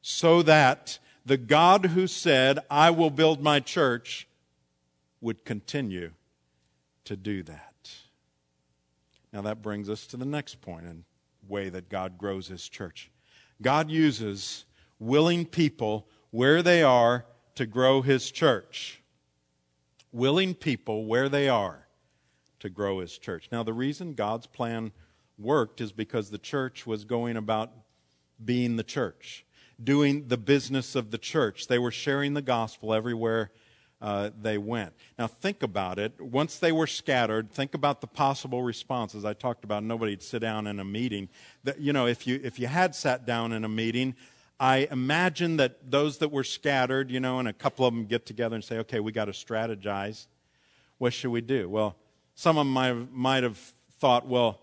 so 0.00 0.42
that 0.42 0.98
the 1.26 1.36
God 1.36 1.86
who 1.86 2.06
said, 2.06 2.60
I 2.70 2.90
will 2.90 3.10
build 3.10 3.42
my 3.42 3.60
church, 3.60 4.26
would 5.20 5.44
continue 5.44 6.12
to 7.04 7.16
do 7.16 7.42
that. 7.42 7.90
Now, 9.32 9.42
that 9.42 9.60
brings 9.60 9.90
us 9.90 10.06
to 10.06 10.16
the 10.16 10.24
next 10.24 10.60
point 10.62 10.86
and 10.86 11.04
way 11.46 11.68
that 11.68 11.88
God 11.88 12.16
grows 12.16 12.48
his 12.48 12.68
church. 12.68 13.10
God 13.60 13.90
uses 13.90 14.64
willing 14.98 15.46
people 15.46 16.08
where 16.30 16.62
they 16.62 16.82
are 16.82 17.24
to 17.54 17.66
grow 17.66 18.02
his 18.02 18.30
church. 18.30 19.02
Willing 20.12 20.54
people 20.54 21.04
where 21.06 21.28
they 21.28 21.48
are 21.48 21.86
to 22.60 22.68
grow 22.68 23.00
his 23.00 23.18
church. 23.18 23.48
Now, 23.52 23.62
the 23.62 23.72
reason 23.72 24.14
God's 24.14 24.46
plan 24.46 24.92
worked 25.38 25.80
is 25.80 25.92
because 25.92 26.30
the 26.30 26.38
church 26.38 26.86
was 26.86 27.04
going 27.04 27.36
about 27.36 27.70
being 28.44 28.76
the 28.76 28.84
church, 28.84 29.44
doing 29.82 30.28
the 30.28 30.36
business 30.36 30.94
of 30.94 31.10
the 31.10 31.18
church. 31.18 31.68
They 31.68 31.78
were 31.78 31.90
sharing 31.90 32.34
the 32.34 32.42
gospel 32.42 32.92
everywhere 32.92 33.50
uh, 34.00 34.30
they 34.40 34.58
went. 34.58 34.92
Now, 35.18 35.26
think 35.26 35.62
about 35.62 35.98
it. 35.98 36.20
Once 36.20 36.58
they 36.58 36.70
were 36.70 36.86
scattered, 36.86 37.50
think 37.50 37.74
about 37.74 38.00
the 38.00 38.06
possible 38.06 38.62
responses. 38.62 39.24
I 39.24 39.34
talked 39.34 39.64
about 39.64 39.82
nobody'd 39.82 40.22
sit 40.22 40.40
down 40.40 40.66
in 40.66 40.78
a 40.78 40.84
meeting. 40.84 41.28
That, 41.64 41.80
you 41.80 41.92
know, 41.92 42.06
if 42.06 42.26
you, 42.26 42.40
if 42.42 42.58
you 42.60 42.68
had 42.68 42.94
sat 42.94 43.26
down 43.26 43.52
in 43.52 43.64
a 43.64 43.68
meeting, 43.68 44.14
I 44.60 44.88
imagine 44.90 45.56
that 45.58 45.90
those 45.90 46.18
that 46.18 46.32
were 46.32 46.44
scattered, 46.44 47.10
you 47.10 47.20
know, 47.20 47.38
and 47.38 47.46
a 47.46 47.52
couple 47.52 47.86
of 47.86 47.94
them 47.94 48.06
get 48.06 48.26
together 48.26 48.56
and 48.56 48.64
say, 48.64 48.78
okay, 48.78 48.98
we 48.98 49.12
got 49.12 49.26
to 49.26 49.32
strategize. 49.32 50.26
What 50.98 51.12
should 51.12 51.30
we 51.30 51.40
do? 51.40 51.68
Well, 51.68 51.94
some 52.34 52.58
of 52.58 52.66
them 52.66 53.08
might, 53.12 53.42
have 53.44 53.58
thought, 54.00 54.26
well, 54.26 54.60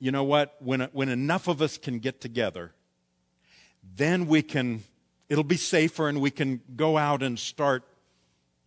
you 0.00 0.10
know 0.10 0.24
what? 0.24 0.56
When, 0.60 0.82
when 0.92 1.08
enough 1.08 1.46
of 1.46 1.62
us 1.62 1.78
can 1.78 2.00
get 2.00 2.20
together, 2.20 2.72
then 3.96 4.26
we 4.26 4.42
can, 4.42 4.82
it'll 5.28 5.44
be 5.44 5.56
safer 5.56 6.08
and 6.08 6.20
we 6.20 6.30
can 6.30 6.60
go 6.74 6.96
out 6.96 7.22
and 7.22 7.38
start 7.38 7.84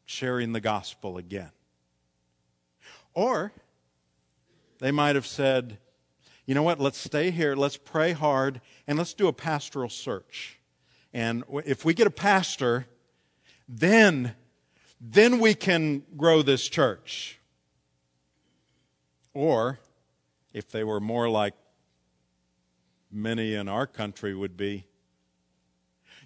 sharing 0.06 0.54
the 0.54 0.62
gospel 0.62 1.18
again. 1.18 1.52
Or 3.14 3.52
they 4.80 4.92
might 4.92 5.16
have 5.16 5.28
said, 5.28 5.78
you 6.48 6.56
know 6.56 6.64
what, 6.64 6.80
let's 6.80 6.98
stay 6.98 7.30
here, 7.30 7.56
let's 7.56 7.76
pray 7.76 8.14
hard, 8.14 8.62
and 8.88 8.98
let's 8.98 9.14
do 9.14 9.28
a 9.28 9.34
pastoral 9.34 9.90
search. 9.90 10.60
And 11.14 11.44
if 11.66 11.84
we 11.84 11.94
get 11.94 12.08
a 12.08 12.12
pastor, 12.12 12.88
then, 13.68 14.34
then 15.02 15.40
we 15.40 15.54
can 15.54 16.04
grow 16.16 16.42
this 16.42 16.68
church. 16.70 17.38
Or, 19.34 19.80
if 20.54 20.72
they 20.72 20.86
were 20.86 21.02
more 21.02 21.30
like 21.30 21.54
many 23.12 23.54
in 23.54 23.68
our 23.68 23.86
country 23.86 24.34
would 24.34 24.56
be, 24.56 24.86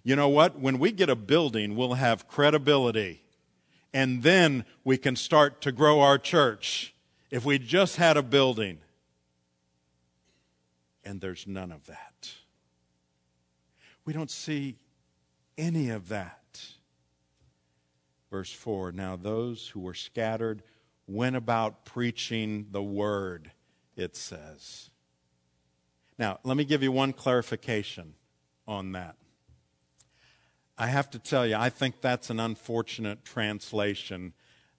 you 0.04 0.16
know 0.16 0.30
what? 0.30 0.60
When 0.60 0.78
we 0.78 0.92
get 0.92 1.10
a 1.10 1.16
building, 1.16 1.76
we'll 1.76 1.96
have 1.96 2.28
credibility. 2.28 3.24
And 3.92 4.22
then 4.22 4.66
we 4.84 4.98
can 4.98 5.16
start 5.16 5.62
to 5.62 5.72
grow 5.72 6.00
our 6.00 6.20
church. 6.20 6.94
If 7.32 7.44
we 7.44 7.58
just 7.58 7.96
had 7.96 8.18
a 8.18 8.24
building 8.24 8.80
and 11.04 11.22
there's 11.22 11.48
none 11.48 11.72
of 11.72 11.86
that. 11.88 12.32
We 14.06 14.14
don't 14.14 14.32
see 14.32 14.78
any 15.58 15.90
of 15.90 16.10
that. 16.10 16.38
Verse 18.30 18.52
4 18.52 18.92
Now 18.92 19.16
those 19.16 19.68
who 19.70 19.80
were 19.80 19.94
scattered 19.94 20.64
went 21.08 21.36
about 21.36 21.86
preaching 21.86 22.68
the 22.72 22.84
word, 22.84 23.52
it 23.96 24.16
says. 24.16 24.90
Now, 26.18 26.40
let 26.44 26.56
me 26.56 26.66
give 26.66 26.84
you 26.84 26.92
one 26.92 27.14
clarification 27.14 28.14
on 28.68 28.94
that. 28.94 29.16
I 30.78 30.88
have 30.88 31.10
to 31.12 31.20
tell 31.20 31.46
you, 31.46 31.56
I 31.56 31.70
think 31.70 32.02
that's 32.02 32.30
an 32.30 32.40
unfortunate 32.40 33.26
translation 33.26 34.34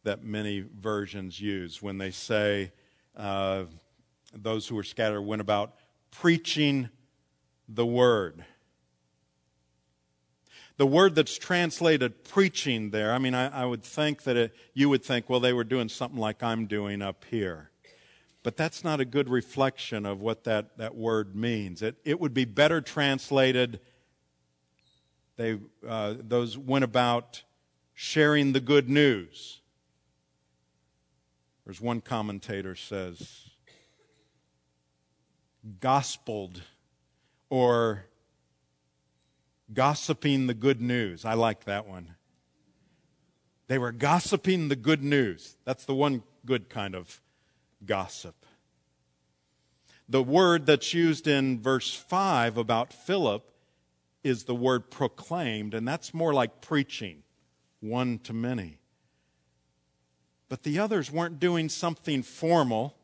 that 0.05 0.25
many 0.25 0.61
versions 0.61 1.41
use 1.41 1.83
when 1.83 1.99
they 1.99 2.11
say, 2.11 2.73
uh, 3.17 3.65
those 4.35 4.67
who 4.67 4.75
were 4.75 4.83
scattered 4.83 5.23
went 5.23 5.41
about 5.41 5.75
preaching 6.13 6.89
the 7.69 7.85
word. 7.85 8.45
The 10.77 10.87
word 10.87 11.15
that's 11.15 11.37
translated 11.37 12.25
preaching 12.25 12.91
there, 12.91 13.13
I 13.13 13.19
mean, 13.19 13.35
I, 13.35 13.63
I 13.63 13.65
would 13.67 13.83
think 13.83 14.23
that 14.23 14.37
it, 14.37 14.55
you 14.75 14.89
would 14.89 15.05
think, 15.05 15.29
well, 15.29 15.41
they 15.41 15.53
were 15.53 15.65
doing 15.65 15.89
something 15.89 16.19
like 16.19 16.43
I'm 16.43 16.67
doing 16.67 17.03
up 17.03 17.25
here. 17.29 17.71
But 18.43 18.57
that's 18.57 18.83
not 18.83 18.99
a 18.99 19.05
good 19.05 19.29
reflection 19.29 20.05
of 20.07 20.21
what 20.21 20.45
that, 20.45 20.79
that 20.79 20.97
word 20.97 21.37
means. 21.37 21.83
It, 21.83 21.97
it 22.05 22.19
would 22.19 22.35
be 22.35 22.45
better 22.45 22.81
translated, 22.81 23.81
they, 25.37 25.59
uh, 25.87 26.15
those 26.19 26.59
went 26.59 26.85
about 26.85 27.43
sharing 27.95 28.53
the 28.53 28.61
good 28.61 28.89
news. 28.89 29.61
There's 31.65 31.81
one 31.81 32.01
commentator 32.01 32.75
says, 32.75 33.51
gospeled 35.81 36.63
or 37.51 38.07
gossiping 39.73 40.47
the 40.47 40.55
good 40.55 40.81
news. 40.81 41.25
I 41.25 41.35
like 41.35 41.65
that 41.65 41.87
one. 41.87 42.15
They 43.69 43.79
were 43.79 43.93
gossiping 43.93 44.69
the 44.69 44.77
good 44.77 45.03
news. 45.03 45.57
That's 45.65 45.85
the 45.85 45.95
one 45.95 46.23
good 46.45 46.69
kind 46.69 46.95
of 46.95 47.21
gossip. 47.85 48.35
The 50.09 50.23
word 50.23 50.67
that's 50.67 50.93
used 50.93 51.27
in 51.27 51.63
verse 51.63 51.95
5 51.95 52.59
about 52.59 52.93
Philip 52.93 53.49
is 54.23 54.45
the 54.45 54.55
word 54.55 54.91
proclaimed, 54.91 55.75
and 55.75 55.87
that's 55.87 56.13
more 56.13 56.35
like 56.35 56.61
preaching, 56.61 57.23
one 57.81 58.19
to 58.21 58.33
many. 58.33 58.79
But 60.49 60.65
the 60.65 60.79
others 60.79 61.11
weren't 61.11 61.41
doing 61.41 61.69
something 61.69 62.23
formal 62.23 62.97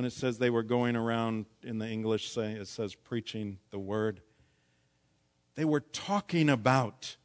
when 0.00 0.06
it 0.06 0.14
says 0.14 0.38
they 0.38 0.48
were 0.48 0.62
going 0.62 0.96
around 0.96 1.44
in 1.62 1.76
the 1.76 1.86
English, 1.86 2.30
say, 2.30 2.52
it 2.52 2.68
says 2.68 2.94
preaching 2.94 3.58
the 3.70 3.78
word. 3.78 4.22
They 5.56 5.66
were 5.66 5.80
talking 5.80 6.48
about 6.48 7.16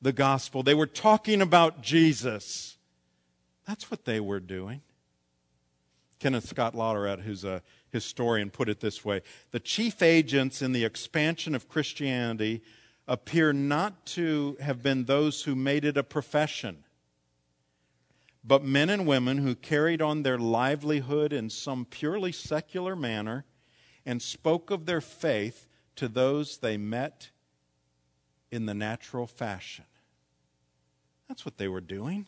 the 0.00 0.10
gospel, 0.10 0.62
they 0.62 0.72
were 0.72 0.86
talking 0.86 1.42
about 1.42 1.82
Jesus. 1.82 2.78
That's 3.68 3.90
what 3.90 4.06
they 4.06 4.20
were 4.20 4.40
doing. 4.40 4.80
Kenneth 6.18 6.48
Scott 6.48 6.72
Latourette, 6.72 7.20
who's 7.20 7.44
a 7.44 7.60
historian, 7.90 8.48
put 8.48 8.70
it 8.70 8.80
this 8.80 9.04
way 9.04 9.20
The 9.50 9.60
chief 9.60 10.00
agents 10.00 10.62
in 10.62 10.72
the 10.72 10.86
expansion 10.86 11.54
of 11.54 11.68
Christianity 11.68 12.62
appear 13.06 13.52
not 13.52 14.06
to 14.06 14.56
have 14.60 14.82
been 14.82 15.04
those 15.04 15.42
who 15.42 15.54
made 15.54 15.84
it 15.84 15.98
a 15.98 16.02
profession 16.02 16.84
but 18.44 18.62
men 18.62 18.90
and 18.90 19.06
women 19.06 19.38
who 19.38 19.54
carried 19.54 20.02
on 20.02 20.22
their 20.22 20.38
livelihood 20.38 21.32
in 21.32 21.48
some 21.48 21.86
purely 21.86 22.30
secular 22.30 22.94
manner 22.94 23.44
and 24.04 24.20
spoke 24.20 24.70
of 24.70 24.84
their 24.84 25.00
faith 25.00 25.66
to 25.96 26.08
those 26.08 26.58
they 26.58 26.76
met 26.76 27.30
in 28.50 28.66
the 28.66 28.74
natural 28.74 29.26
fashion. 29.26 29.86
That's 31.28 31.46
what 31.46 31.56
they 31.56 31.68
were 31.68 31.80
doing. 31.80 32.26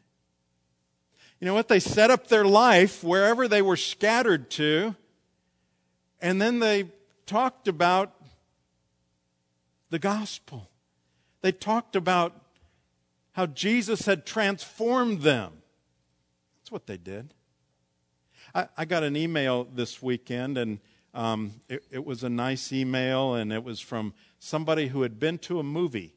You 1.39 1.45
know 1.45 1.55
what? 1.55 1.69
They 1.69 1.81
set 1.81 2.11
up 2.11 2.29
their 2.29 2.47
life 2.47 3.05
wherever 3.05 3.47
they 3.47 3.61
were 3.61 3.77
scattered 3.77 4.51
to, 4.53 4.97
and 6.23 6.41
then 6.41 6.61
they 6.61 6.89
talked 7.27 7.69
about 7.69 8.15
the 9.91 9.99
gospel. 9.99 10.71
They 11.43 11.53
talked 11.53 11.95
about 11.95 12.33
how 13.33 13.45
Jesus 13.45 14.07
had 14.07 14.25
transformed 14.25 15.21
them. 15.21 15.53
That's 16.67 16.73
what 16.73 16.89
they 16.89 16.97
did. 16.97 17.33
I, 18.53 18.67
I 18.77 18.85
got 18.87 19.05
an 19.05 19.17
email 19.17 19.69
this 19.73 20.03
weekend, 20.03 20.59
and 20.59 20.81
um, 21.15 21.53
it, 21.69 21.85
it 21.93 22.05
was 22.05 22.25
a 22.25 22.29
nice 22.29 22.73
email, 22.73 23.35
and 23.35 23.53
it 23.53 23.63
was 23.63 23.79
from 23.79 24.15
somebody 24.41 24.89
who 24.89 25.03
had 25.03 25.21
been 25.21 25.39
to 25.39 25.61
a 25.61 25.63
movie. 25.63 26.17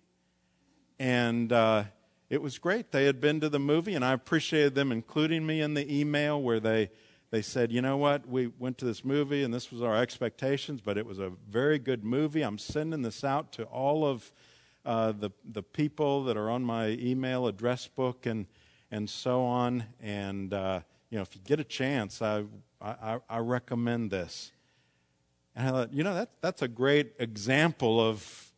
And 0.98 1.54
uh, 1.54 1.84
it 2.32 2.42
was 2.42 2.58
great. 2.58 2.92
They 2.92 3.06
had 3.06 3.22
been 3.22 3.40
to 3.42 3.50
the 3.50 3.60
movie, 3.60 3.94
and 3.94 4.04
I 4.04 4.14
appreciated 4.14 4.74
them 4.74 4.92
including 4.92 5.46
me 5.46 5.62
in 5.62 5.76
the 5.76 5.88
email 5.96 6.42
where 6.42 6.60
they, 6.60 6.90
they 7.30 7.44
said, 7.44 7.72
you 7.72 7.84
know 7.84 7.98
what, 7.98 8.28
we 8.28 8.48
went 8.48 8.80
to 8.80 8.86
this 8.86 9.06
movie, 9.06 9.44
and 9.44 9.54
this 9.54 9.72
was 9.72 9.84
our 9.84 9.98
expectations, 9.98 10.82
but 10.84 10.98
it 10.98 11.06
was 11.06 11.20
a 11.20 11.32
very 11.48 11.78
good 11.78 12.04
movie. 12.04 12.42
I'm 12.42 12.58
sending 12.58 13.04
this 13.04 13.24
out 13.24 13.52
to 13.52 13.66
all 13.66 14.04
of 14.04 14.32
uh, 14.84 15.12
the, 15.12 15.30
the 15.46 15.62
people 15.62 16.24
that 16.24 16.38
are 16.38 16.50
on 16.50 16.64
my 16.64 16.88
email 16.88 17.46
address 17.46 17.86
book 17.86 18.26
and, 18.26 18.48
and 18.92 19.10
so 19.10 19.44
on. 19.44 19.84
And, 20.02 20.54
uh, 20.54 20.82
you 21.10 21.18
know, 21.18 21.22
if 21.22 21.36
you 21.36 21.42
get 21.44 21.60
a 21.60 21.64
chance, 21.64 22.22
I, 22.22 22.44
I, 22.82 23.20
I 23.30 23.40
recommend 23.40 24.12
this. 24.12 24.52
And 25.56 25.68
I 25.68 25.72
thought, 25.72 25.94
you 25.94 26.04
know, 26.04 26.14
that, 26.16 26.30
that's 26.42 26.62
a 26.62 26.68
great 26.68 27.14
example 27.20 28.00
of 28.00 28.52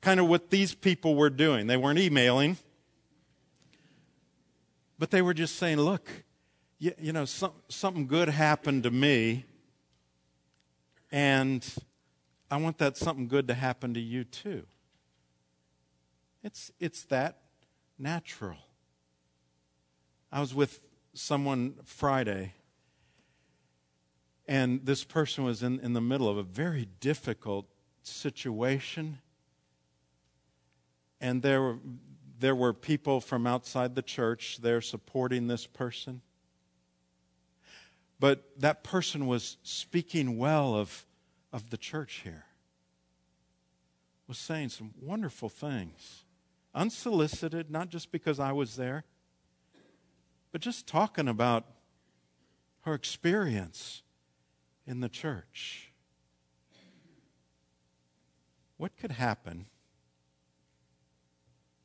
kind 0.00 0.20
of 0.20 0.28
what 0.28 0.50
these 0.50 0.74
people 0.74 1.14
were 1.14 1.30
doing. 1.30 1.66
They 1.66 1.76
weren't 1.76 1.98
emailing, 1.98 2.58
but 4.98 5.10
they 5.10 5.22
were 5.22 5.34
just 5.34 5.56
saying, 5.56 5.78
look, 5.78 6.08
you, 6.78 6.92
you 7.00 7.12
know, 7.12 7.24
some, 7.24 7.52
something 7.68 8.06
good 8.06 8.28
happened 8.28 8.82
to 8.82 8.90
me, 8.90 9.44
and 11.10 11.64
I 12.50 12.56
want 12.56 12.78
that 12.78 12.96
something 12.96 13.28
good 13.28 13.48
to 13.48 13.54
happen 13.54 13.94
to 13.94 14.00
you 14.00 14.24
too. 14.24 14.64
It's, 16.42 16.72
it's 16.80 17.04
that 17.04 17.38
natural. 17.98 18.58
I 20.32 20.40
was 20.40 20.54
with 20.54 20.80
someone 21.12 21.74
Friday, 21.84 22.54
and 24.48 24.84
this 24.86 25.04
person 25.04 25.44
was 25.44 25.62
in, 25.62 25.78
in 25.80 25.92
the 25.92 26.00
middle 26.00 26.26
of 26.26 26.38
a 26.38 26.42
very 26.42 26.88
difficult 27.00 27.66
situation. 28.02 29.18
And 31.20 31.42
there 31.42 31.60
were, 31.60 31.78
there 32.40 32.56
were 32.56 32.72
people 32.72 33.20
from 33.20 33.46
outside 33.46 33.94
the 33.94 34.02
church 34.02 34.58
there 34.62 34.80
supporting 34.80 35.48
this 35.48 35.66
person. 35.66 36.22
But 38.18 38.58
that 38.58 38.82
person 38.82 39.26
was 39.26 39.58
speaking 39.62 40.38
well 40.38 40.74
of, 40.74 41.04
of 41.52 41.68
the 41.68 41.76
church 41.76 42.22
here, 42.24 42.46
was 44.26 44.38
saying 44.38 44.70
some 44.70 44.94
wonderful 44.98 45.50
things, 45.50 46.24
unsolicited, 46.74 47.70
not 47.70 47.90
just 47.90 48.10
because 48.10 48.40
I 48.40 48.52
was 48.52 48.76
there, 48.76 49.04
but 50.52 50.60
just 50.60 50.86
talking 50.86 51.28
about 51.28 51.64
her 52.82 52.94
experience 52.94 54.02
in 54.86 55.00
the 55.00 55.08
church. 55.08 55.92
What 58.76 58.96
could 58.96 59.12
happen 59.12 59.66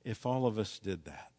if 0.04 0.26
all 0.26 0.46
of 0.46 0.60
us 0.60 0.80
did 0.80 1.06
that? 1.06 1.32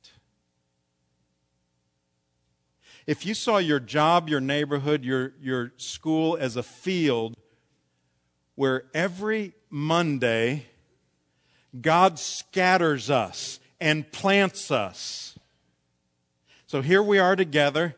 If 3.07 3.25
you 3.25 3.35
saw 3.35 3.59
your 3.59 3.81
job, 3.81 4.29
your 4.29 4.41
neighborhood, 4.41 5.03
your, 5.03 5.33
your 5.41 5.73
school 5.77 6.37
as 6.39 6.57
a 6.57 6.63
field 6.63 7.35
where 8.55 8.85
every 8.93 9.55
Monday 9.71 10.67
God 11.81 12.19
scatters 12.19 13.09
us 13.11 13.61
and 13.81 14.11
plants 14.13 14.71
us 14.71 15.38
so 16.69 16.83
here 16.83 17.03
we 17.03 17.19
are 17.19 17.35
together. 17.35 17.97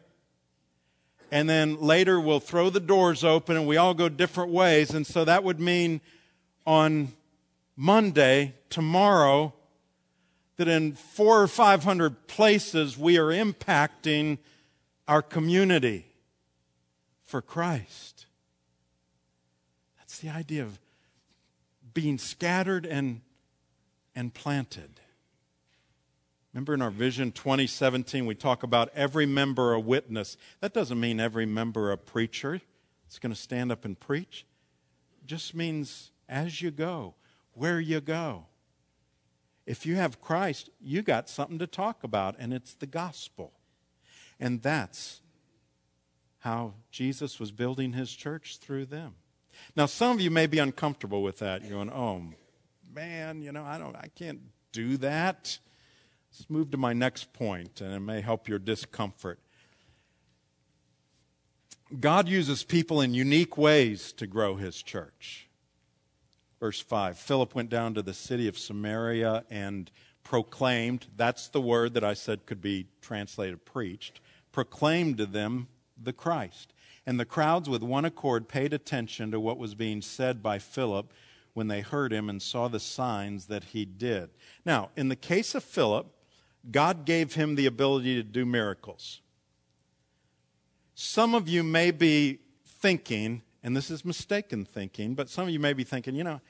And 1.33 1.51
then 1.51 1.81
later 1.81 2.21
we'll 2.21 2.39
throw 2.39 2.71
the 2.71 2.79
doors 2.79 3.25
open 3.25 3.57
and 3.57 3.67
we 3.67 3.77
all 3.77 3.95
go 3.95 4.09
different 4.09 4.53
ways. 4.53 4.91
And 4.91 5.05
so 5.05 5.25
that 5.25 5.43
would 5.43 5.59
mean 5.59 6.01
on 6.65 7.13
Monday, 7.75 8.55
tomorrow, 8.69 9.53
that 10.57 10.69
in 10.69 10.93
four 10.93 11.43
or 11.43 11.49
five 11.49 11.83
hundred 11.83 12.29
places 12.29 12.97
we 12.97 13.19
are 13.19 13.27
impacting 13.27 14.39
our 15.09 15.21
community 15.21 16.07
for 17.25 17.43
Christ. 17.43 18.27
That's 19.99 20.19
the 20.19 20.29
idea 20.29 20.63
of 20.63 20.79
being 21.93 22.19
scattered 22.19 22.87
and, 22.87 23.23
and 24.15 24.33
planted. 24.33 25.00
Remember 26.53 26.75
in 26.75 26.83
our 26.83 26.91
Vision 26.91 27.31
2017, 27.31 28.27
we 28.27 28.35
talk 28.35 28.63
about 28.63 28.91
every 28.95 29.25
member 29.25 29.73
a 29.73 29.81
witness. 29.81 30.37
That 30.61 30.75
doesn't 30.75 30.99
mean 30.99 31.21
every 31.21 31.47
member 31.47 31.93
a 31.93 31.97
preacher 31.97 32.61
that's 33.05 33.21
going 33.21 33.33
to 33.33 33.41
stand 33.41 33.71
up 33.71 33.85
and 33.85 33.99
preach. 33.99 34.45
It 35.23 35.27
just 35.27 35.55
means 35.55 36.11
as 36.29 36.61
you 36.61 36.73
go, 36.73 37.15
where 37.53 37.79
you 37.79 38.01
go. 38.01 38.47
If 39.65 39.87
you 39.87 39.95
have 39.97 40.21
Christ, 40.21 40.71
you 40.81 41.03
got 41.03 41.29
something 41.29 41.59
to 41.61 41.67
talk 41.67 42.03
about, 42.03 42.35
and 42.39 42.53
it's 42.53 42.75
the 42.75 42.87
gospel. 42.87 43.53
And 44.41 44.63
that's 44.63 45.21
how 46.41 46.75
Jesus 46.91 47.39
was 47.39 47.53
building 47.53 47.93
his 47.93 48.11
church 48.13 48.59
through 48.59 48.87
them. 48.87 49.15
Now, 49.77 49.87
some 49.87 50.13
of 50.13 50.21
you 50.21 50.31
may 50.31 50.47
be 50.47 50.59
uncomfortable 50.59 51.23
with 51.23 51.39
that. 51.39 51.63
You're 51.63 51.73
going, 51.73 51.91
oh, 51.91 52.23
man, 52.93 53.43
you 53.43 53.53
know, 53.53 53.65
I, 53.65 53.79
don't, 53.79 53.95
I 53.95 54.09
can't 54.17 54.41
do 54.73 54.97
that. 54.97 55.59
Let's 56.31 56.49
move 56.49 56.71
to 56.71 56.77
my 56.77 56.93
next 56.93 57.33
point, 57.33 57.81
and 57.81 57.93
it 57.93 58.01
may 58.01 58.21
help 58.21 58.49
your 58.49 58.59
discomfort. 58.59 59.41
God 61.99 62.29
uses 62.29 62.63
people 62.63 63.01
in 63.01 63.15
unique 63.15 63.59
ways 63.59 64.13
to 64.13 64.29
grow 64.29 64.55
his 64.55 64.81
church. 64.81 65.49
Verse 66.61 66.81
5 66.81 67.19
Philip 67.19 67.55
went 67.55 67.69
down 67.69 67.95
to 67.95 68.03
the 68.03 68.15
city 68.15 68.47
of 68.47 68.57
Samaria 68.57 69.45
and 69.51 69.91
proclaimed, 70.23 71.07
that's 71.17 71.49
the 71.49 71.61
word 71.61 71.95
that 71.95 72.05
I 72.05 72.15
said 72.15 72.47
could 72.47 72.61
be 72.61 72.87
translated 73.01 73.65
preached, 73.65 74.21
proclaimed 74.53 75.19
to 75.19 75.27
them 75.27 75.67
the 76.01 76.13
Christ. 76.13 76.73
And 77.07 77.19
the 77.19 77.25
crowds 77.25 77.69
with 77.69 77.83
one 77.83 78.05
accord 78.05 78.47
paid 78.47 78.73
attention 78.73 79.33
to 79.33 79.41
what 79.41 79.59
was 79.59 79.75
being 79.75 80.01
said 80.01 80.43
by 80.43 80.61
Philip 80.61 81.13
when 81.55 81.67
they 81.67 81.81
heard 81.81 82.13
him 82.13 82.29
and 82.29 82.41
saw 82.41 82.69
the 82.69 82.79
signs 82.79 83.47
that 83.47 83.65
he 83.65 83.85
did. 83.85 84.31
Now, 84.65 84.91
in 84.95 85.09
the 85.09 85.17
case 85.17 85.57
of 85.57 85.65
Philip, 85.65 86.07
God 86.69 87.05
gave 87.05 87.35
him 87.35 87.55
the 87.55 87.67
ability 87.67 88.17
to 88.17 88.23
do 88.23 88.45
miracles. 88.45 89.21
Some 90.95 91.35
of 91.35 91.49
you 91.49 91.63
may 91.63 91.91
be 91.91 92.41
thinking, 92.65 93.43
and 93.63 93.77
this 93.77 93.91
is 93.91 94.05
mistaken 94.05 94.65
thinking, 94.65 95.15
but 95.15 95.29
some 95.29 95.45
of 95.45 95.51
you 95.51 95.61
may 95.61 95.73
be 95.73 95.85
thinking, 95.85 96.15
you 96.15 96.25
know, 96.25 96.41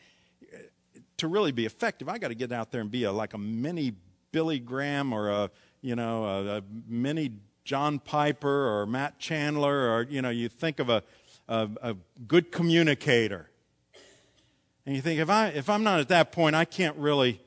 to 1.18 1.28
really 1.28 1.52
be 1.52 1.66
effective, 1.66 2.08
I 2.08 2.18
got 2.18 2.28
to 2.28 2.34
get 2.34 2.50
out 2.50 2.70
there 2.70 2.80
and 2.80 2.90
be 2.90 3.04
a, 3.04 3.12
like 3.12 3.34
a 3.34 3.38
mini 3.38 3.92
Billy 4.32 4.58
Graham 4.58 5.12
or 5.12 5.28
a, 5.28 5.50
you 5.82 5.94
know, 5.94 6.24
a, 6.24 6.56
a 6.58 6.62
mini 6.88 7.32
John 7.64 7.98
Piper 7.98 8.68
or 8.68 8.86
Matt 8.86 9.18
Chandler, 9.18 9.90
or, 9.90 10.06
you 10.08 10.22
know, 10.22 10.30
you 10.30 10.48
think 10.48 10.78
of 10.78 10.88
a, 10.88 11.02
a, 11.48 11.68
a 11.82 11.96
good 12.26 12.50
communicator. 12.50 13.50
And 14.86 14.96
you 14.96 15.02
think, 15.02 15.20
if, 15.20 15.28
I, 15.28 15.48
if 15.48 15.68
I'm 15.68 15.84
not 15.84 16.00
at 16.00 16.08
that 16.08 16.32
point, 16.32 16.56
I 16.56 16.64
can't 16.64 16.96
really, 16.96 17.40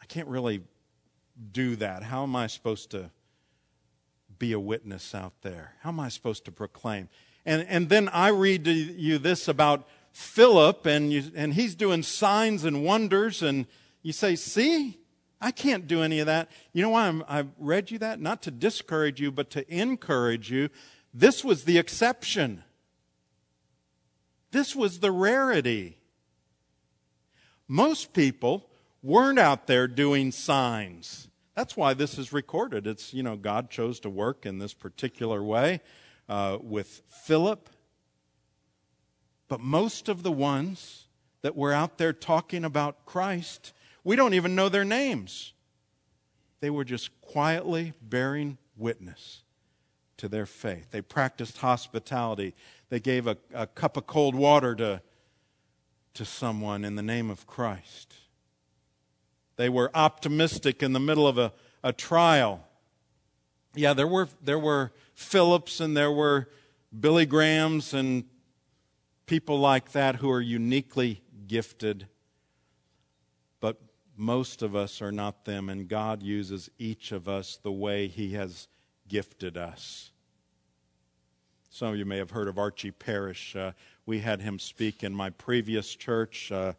I 0.00 0.06
can't 0.06 0.28
really 0.28 0.62
do 1.52 1.76
that? 1.76 2.02
How 2.04 2.22
am 2.22 2.34
I 2.36 2.46
supposed 2.46 2.90
to 2.90 3.10
be 4.38 4.52
a 4.52 4.60
witness 4.60 5.14
out 5.14 5.34
there? 5.42 5.74
How 5.80 5.90
am 5.90 6.00
I 6.00 6.08
supposed 6.08 6.44
to 6.46 6.52
proclaim? 6.52 7.08
And, 7.44 7.66
and 7.68 7.88
then 7.88 8.08
I 8.08 8.28
read 8.28 8.64
to 8.64 8.72
you 8.72 9.18
this 9.18 9.48
about 9.48 9.86
Philip, 10.12 10.86
and, 10.86 11.12
you, 11.12 11.24
and 11.34 11.54
he's 11.54 11.74
doing 11.74 12.02
signs 12.02 12.64
and 12.64 12.82
wonders, 12.84 13.42
and 13.42 13.66
you 14.02 14.12
say, 14.12 14.34
See, 14.34 14.98
I 15.40 15.50
can't 15.50 15.86
do 15.86 16.02
any 16.02 16.20
of 16.20 16.26
that. 16.26 16.50
You 16.72 16.82
know 16.82 16.90
why 16.90 17.06
I'm, 17.06 17.22
I've 17.28 17.50
read 17.58 17.90
you 17.90 17.98
that? 17.98 18.20
Not 18.20 18.42
to 18.42 18.50
discourage 18.50 19.20
you, 19.20 19.30
but 19.30 19.50
to 19.50 19.74
encourage 19.74 20.50
you. 20.50 20.70
This 21.12 21.44
was 21.44 21.64
the 21.64 21.78
exception. 21.78 22.64
This 24.52 24.74
was 24.74 25.00
the 25.00 25.12
rarity. 25.12 25.98
Most 27.68 28.12
people 28.12 28.70
weren't 29.02 29.38
out 29.38 29.66
there 29.66 29.86
doing 29.86 30.32
signs. 30.32 31.25
That's 31.56 31.74
why 31.76 31.94
this 31.94 32.18
is 32.18 32.34
recorded. 32.34 32.86
It's, 32.86 33.14
you 33.14 33.22
know, 33.22 33.34
God 33.34 33.70
chose 33.70 33.98
to 34.00 34.10
work 34.10 34.44
in 34.44 34.58
this 34.58 34.74
particular 34.74 35.42
way 35.42 35.80
uh, 36.28 36.58
with 36.60 37.00
Philip. 37.08 37.70
But 39.48 39.60
most 39.60 40.10
of 40.10 40.22
the 40.22 40.30
ones 40.30 41.06
that 41.40 41.56
were 41.56 41.72
out 41.72 41.96
there 41.96 42.12
talking 42.12 42.62
about 42.62 43.06
Christ, 43.06 43.72
we 44.04 44.16
don't 44.16 44.34
even 44.34 44.54
know 44.54 44.68
their 44.68 44.84
names. 44.84 45.54
They 46.60 46.68
were 46.68 46.84
just 46.84 47.18
quietly 47.22 47.94
bearing 48.02 48.58
witness 48.76 49.42
to 50.18 50.28
their 50.28 50.46
faith. 50.46 50.90
They 50.90 51.00
practiced 51.00 51.58
hospitality. 51.58 52.54
They 52.90 53.00
gave 53.00 53.26
a, 53.26 53.38
a 53.54 53.66
cup 53.66 53.96
of 53.96 54.06
cold 54.06 54.34
water 54.34 54.74
to, 54.74 55.00
to 56.14 56.24
someone 56.26 56.84
in 56.84 56.96
the 56.96 57.02
name 57.02 57.30
of 57.30 57.46
Christ. 57.46 58.14
They 59.56 59.68
were 59.68 59.90
optimistic 59.94 60.82
in 60.82 60.92
the 60.92 61.00
middle 61.00 61.26
of 61.26 61.38
a, 61.38 61.52
a 61.82 61.92
trial. 61.92 62.66
Yeah, 63.74 63.94
there 63.94 64.06
were, 64.06 64.28
there 64.42 64.58
were 64.58 64.92
Philips 65.14 65.80
and 65.80 65.96
there 65.96 66.12
were 66.12 66.48
Billy 66.98 67.26
Grahams 67.26 67.94
and 67.94 68.24
people 69.26 69.58
like 69.58 69.92
that 69.92 70.16
who 70.16 70.30
are 70.30 70.40
uniquely 70.40 71.22
gifted. 71.46 72.06
But 73.60 73.80
most 74.16 74.62
of 74.62 74.76
us 74.76 75.02
are 75.02 75.12
not 75.12 75.44
them, 75.44 75.68
and 75.68 75.88
God 75.88 76.22
uses 76.22 76.70
each 76.78 77.12
of 77.12 77.28
us 77.28 77.58
the 77.62 77.72
way 77.72 78.06
He 78.06 78.34
has 78.34 78.68
gifted 79.08 79.56
us. 79.56 80.10
Some 81.70 81.88
of 81.88 81.98
you 81.98 82.06
may 82.06 82.16
have 82.16 82.30
heard 82.30 82.48
of 82.48 82.58
Archie 82.58 82.90
Parrish. 82.90 83.54
Uh, 83.54 83.72
we 84.06 84.20
had 84.20 84.40
him 84.40 84.58
speak 84.58 85.04
in 85.04 85.14
my 85.14 85.28
previous 85.28 85.94
church. 85.94 86.50
Uh, 86.50 86.72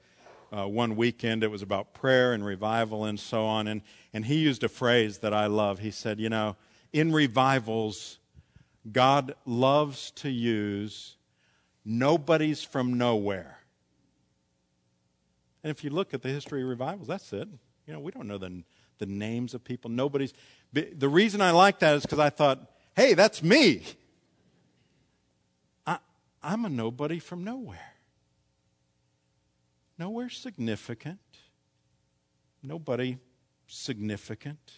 uh, 0.51 0.67
one 0.67 0.95
weekend 0.95 1.43
it 1.43 1.51
was 1.51 1.61
about 1.61 1.93
prayer 1.93 2.33
and 2.33 2.45
revival 2.45 3.05
and 3.05 3.19
so 3.19 3.45
on. 3.45 3.67
And, 3.67 3.81
and 4.13 4.25
he 4.25 4.35
used 4.35 4.63
a 4.63 4.69
phrase 4.69 5.19
that 5.19 5.33
I 5.33 5.47
love. 5.47 5.79
He 5.79 5.91
said, 5.91 6.19
You 6.19 6.29
know, 6.29 6.55
in 6.93 7.11
revivals, 7.11 8.19
God 8.91 9.35
loves 9.45 10.11
to 10.11 10.29
use 10.29 11.17
nobodies 11.83 12.63
from 12.63 12.97
nowhere. 12.97 13.59
And 15.63 15.71
if 15.71 15.83
you 15.83 15.89
look 15.89 16.13
at 16.13 16.21
the 16.21 16.29
history 16.29 16.61
of 16.61 16.69
revivals, 16.69 17.07
that's 17.07 17.33
it. 17.33 17.47
You 17.85 17.93
know, 17.93 17.99
we 17.99 18.11
don't 18.11 18.27
know 18.27 18.37
the, 18.37 18.63
the 18.99 19.05
names 19.05 19.53
of 19.53 19.63
people. 19.63 19.89
Nobody's. 19.89 20.33
The 20.73 21.09
reason 21.09 21.41
I 21.41 21.51
like 21.51 21.79
that 21.79 21.95
is 21.95 22.03
because 22.03 22.19
I 22.19 22.29
thought, 22.29 22.71
hey, 22.95 23.13
that's 23.13 23.41
me. 23.41 23.83
I, 25.85 25.97
I'm 26.43 26.65
a 26.65 26.69
nobody 26.69 27.19
from 27.19 27.43
nowhere. 27.43 27.96
Nowhere 29.97 30.29
significant. 30.29 31.19
Nobody 32.61 33.17
significant. 33.65 34.73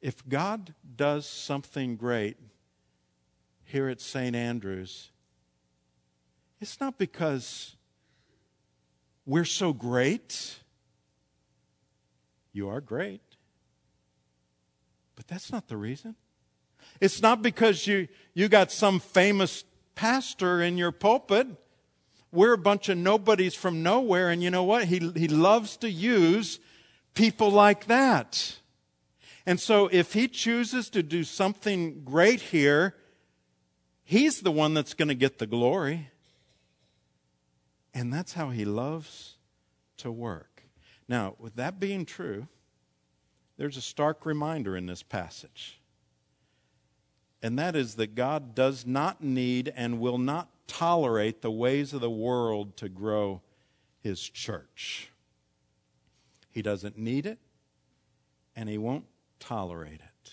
If 0.00 0.26
God 0.28 0.74
does 0.96 1.26
something 1.26 1.96
great 1.96 2.36
here 3.64 3.88
at 3.88 4.00
St. 4.00 4.34
Andrews, 4.34 5.10
it's 6.60 6.80
not 6.80 6.98
because 6.98 7.76
we're 9.26 9.44
so 9.44 9.72
great. 9.72 10.58
You 12.52 12.68
are 12.68 12.80
great. 12.80 13.20
But 15.16 15.26
that's 15.26 15.50
not 15.50 15.68
the 15.68 15.76
reason. 15.76 16.14
It's 17.00 17.20
not 17.20 17.42
because 17.42 17.86
you, 17.86 18.08
you 18.34 18.48
got 18.48 18.70
some 18.70 19.00
famous 19.00 19.64
pastor 19.94 20.62
in 20.62 20.78
your 20.78 20.92
pulpit. 20.92 21.48
We're 22.30 22.52
a 22.52 22.58
bunch 22.58 22.88
of 22.88 22.98
nobodies 22.98 23.54
from 23.54 23.82
nowhere, 23.82 24.28
and 24.30 24.42
you 24.42 24.50
know 24.50 24.64
what? 24.64 24.84
He, 24.84 24.98
he 25.16 25.28
loves 25.28 25.76
to 25.78 25.90
use 25.90 26.60
people 27.14 27.50
like 27.50 27.86
that. 27.86 28.56
And 29.46 29.58
so 29.58 29.88
if 29.90 30.12
he 30.12 30.28
chooses 30.28 30.90
to 30.90 31.02
do 31.02 31.24
something 31.24 32.02
great 32.04 32.40
here, 32.40 32.94
he's 34.04 34.42
the 34.42 34.50
one 34.50 34.74
that's 34.74 34.92
going 34.92 35.08
to 35.08 35.14
get 35.14 35.38
the 35.38 35.46
glory. 35.46 36.10
And 37.94 38.12
that's 38.12 38.34
how 38.34 38.50
he 38.50 38.66
loves 38.66 39.36
to 39.96 40.12
work. 40.12 40.64
Now, 41.08 41.34
with 41.38 41.56
that 41.56 41.80
being 41.80 42.04
true, 42.04 42.46
there's 43.56 43.78
a 43.78 43.82
stark 43.82 44.26
reminder 44.26 44.76
in 44.76 44.86
this 44.86 45.02
passage. 45.02 45.80
And 47.42 47.58
that 47.58 47.74
is 47.74 47.94
that 47.94 48.14
God 48.14 48.54
does 48.54 48.86
not 48.86 49.22
need 49.22 49.72
and 49.74 49.98
will 49.98 50.18
not 50.18 50.50
tolerate 50.68 51.42
the 51.42 51.50
ways 51.50 51.92
of 51.92 52.00
the 52.00 52.10
world 52.10 52.76
to 52.76 52.88
grow 52.88 53.42
his 54.00 54.20
church. 54.20 55.10
He 56.50 56.62
doesn't 56.62 56.96
need 56.96 57.26
it, 57.26 57.38
and 58.54 58.68
he 58.68 58.78
won't 58.78 59.06
tolerate 59.40 60.00
it. 60.00 60.32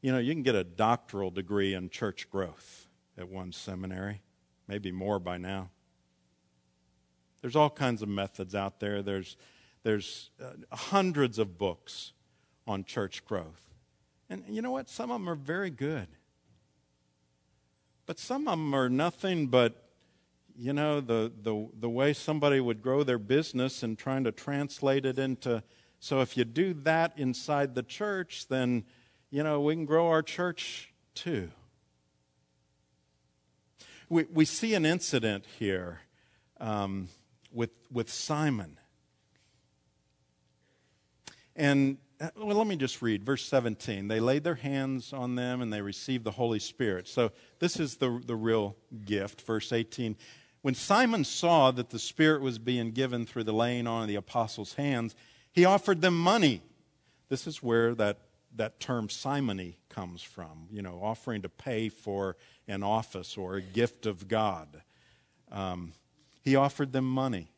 You 0.00 0.12
know, 0.12 0.18
you 0.18 0.32
can 0.32 0.42
get 0.42 0.54
a 0.54 0.64
doctoral 0.64 1.30
degree 1.30 1.74
in 1.74 1.90
church 1.90 2.30
growth 2.30 2.86
at 3.18 3.28
one 3.28 3.52
seminary, 3.52 4.22
maybe 4.66 4.90
more 4.90 5.18
by 5.18 5.38
now. 5.38 5.70
There's 7.40 7.56
all 7.56 7.70
kinds 7.70 8.02
of 8.02 8.08
methods 8.08 8.54
out 8.54 8.80
there. 8.80 9.02
There's, 9.02 9.36
there's 9.82 10.30
uh, 10.42 10.76
hundreds 10.76 11.38
of 11.38 11.58
books 11.58 12.12
on 12.66 12.84
church 12.84 13.24
growth. 13.24 13.70
And 14.30 14.44
you 14.48 14.62
know 14.62 14.70
what? 14.70 14.88
Some 14.88 15.10
of 15.10 15.20
them 15.20 15.28
are 15.28 15.34
very 15.34 15.70
good. 15.70 16.08
But 18.06 18.18
some 18.18 18.48
of 18.48 18.52
them 18.58 18.74
are 18.74 18.88
nothing 18.88 19.46
but, 19.46 19.90
you 20.56 20.72
know, 20.72 21.00
the, 21.00 21.32
the, 21.42 21.68
the 21.78 21.88
way 21.88 22.12
somebody 22.12 22.60
would 22.60 22.82
grow 22.82 23.02
their 23.04 23.18
business 23.18 23.82
and 23.82 23.98
trying 23.98 24.24
to 24.24 24.32
translate 24.32 25.06
it 25.06 25.18
into 25.18 25.62
so 26.02 26.20
if 26.20 26.36
you 26.36 26.44
do 26.44 26.74
that 26.82 27.12
inside 27.16 27.76
the 27.76 27.84
church, 27.84 28.48
then, 28.48 28.82
you 29.30 29.44
know, 29.44 29.60
we 29.60 29.76
can 29.76 29.84
grow 29.84 30.08
our 30.08 30.20
church 30.20 30.92
too. 31.14 31.52
We, 34.08 34.24
we 34.24 34.44
see 34.44 34.74
an 34.74 34.84
incident 34.84 35.44
here 35.60 36.00
um, 36.58 37.06
with, 37.52 37.70
with 37.88 38.10
Simon. 38.10 38.78
And 41.54 41.98
well, 42.36 42.56
let 42.56 42.66
me 42.66 42.76
just 42.76 43.02
read 43.02 43.24
verse 43.24 43.44
17. 43.46 44.08
They 44.08 44.20
laid 44.20 44.44
their 44.44 44.54
hands 44.54 45.12
on 45.12 45.34
them 45.34 45.60
and 45.60 45.72
they 45.72 45.80
received 45.80 46.24
the 46.24 46.32
Holy 46.32 46.58
Spirit. 46.58 47.08
So 47.08 47.32
this 47.58 47.80
is 47.80 47.96
the, 47.96 48.22
the 48.24 48.36
real 48.36 48.76
gift. 49.04 49.42
Verse 49.42 49.72
18. 49.72 50.16
When 50.62 50.74
Simon 50.74 51.24
saw 51.24 51.72
that 51.72 51.90
the 51.90 51.98
Spirit 51.98 52.40
was 52.40 52.58
being 52.58 52.92
given 52.92 53.26
through 53.26 53.44
the 53.44 53.52
laying 53.52 53.86
on 53.86 54.02
of 54.02 54.08
the 54.08 54.14
apostles' 54.14 54.74
hands, 54.74 55.16
he 55.52 55.64
offered 55.64 56.00
them 56.00 56.16
money. 56.16 56.62
This 57.28 57.46
is 57.46 57.62
where 57.62 57.94
that, 57.96 58.18
that 58.54 58.78
term 58.78 59.08
simony 59.08 59.78
comes 59.88 60.22
from, 60.22 60.68
you 60.70 60.82
know, 60.82 61.00
offering 61.02 61.42
to 61.42 61.48
pay 61.48 61.88
for 61.88 62.36
an 62.68 62.82
office 62.82 63.36
or 63.36 63.56
a 63.56 63.60
gift 63.60 64.06
of 64.06 64.28
God. 64.28 64.82
Um, 65.50 65.92
he 66.42 66.56
offered 66.56 66.92
them 66.92 67.04
money, 67.04 67.51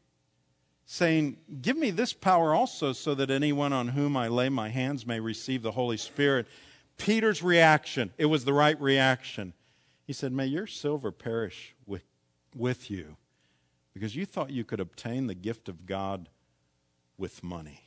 saying, 0.87 1.39
Give 1.63 1.77
me 1.77 1.91
this 1.91 2.13
power 2.13 2.55
also, 2.55 2.93
so 2.93 3.15
that 3.15 3.31
anyone 3.31 3.73
on 3.73 3.89
whom 3.89 4.17
I 4.17 4.29
lay 4.29 4.49
my 4.49 4.69
hands 4.69 5.07
may 5.07 5.21
receive 5.21 5.63
the 5.63 5.73
Holy 5.73 5.97
Spirit. 5.97 6.47
Peter's 6.97 7.43
reaction, 7.43 8.13
it 8.19 8.27
was 8.27 8.45
the 8.45 8.53
right 8.53 8.81
reaction. 8.81 9.53
He 10.07 10.13
said, 10.13 10.33
May 10.33 10.47
your 10.47 10.67
silver 10.67 11.11
perish 11.11 11.75
with, 11.87 12.05
with 12.55 12.91
you, 12.91 13.17
because 13.93 14.15
you 14.15 14.27
thought 14.27 14.51
you 14.51 14.65
could 14.65 14.81
obtain 14.81 15.27
the 15.27 15.35
gift 15.35 15.69
of 15.69 15.87
God 15.87 16.29
with 17.17 17.43
money. 17.43 17.85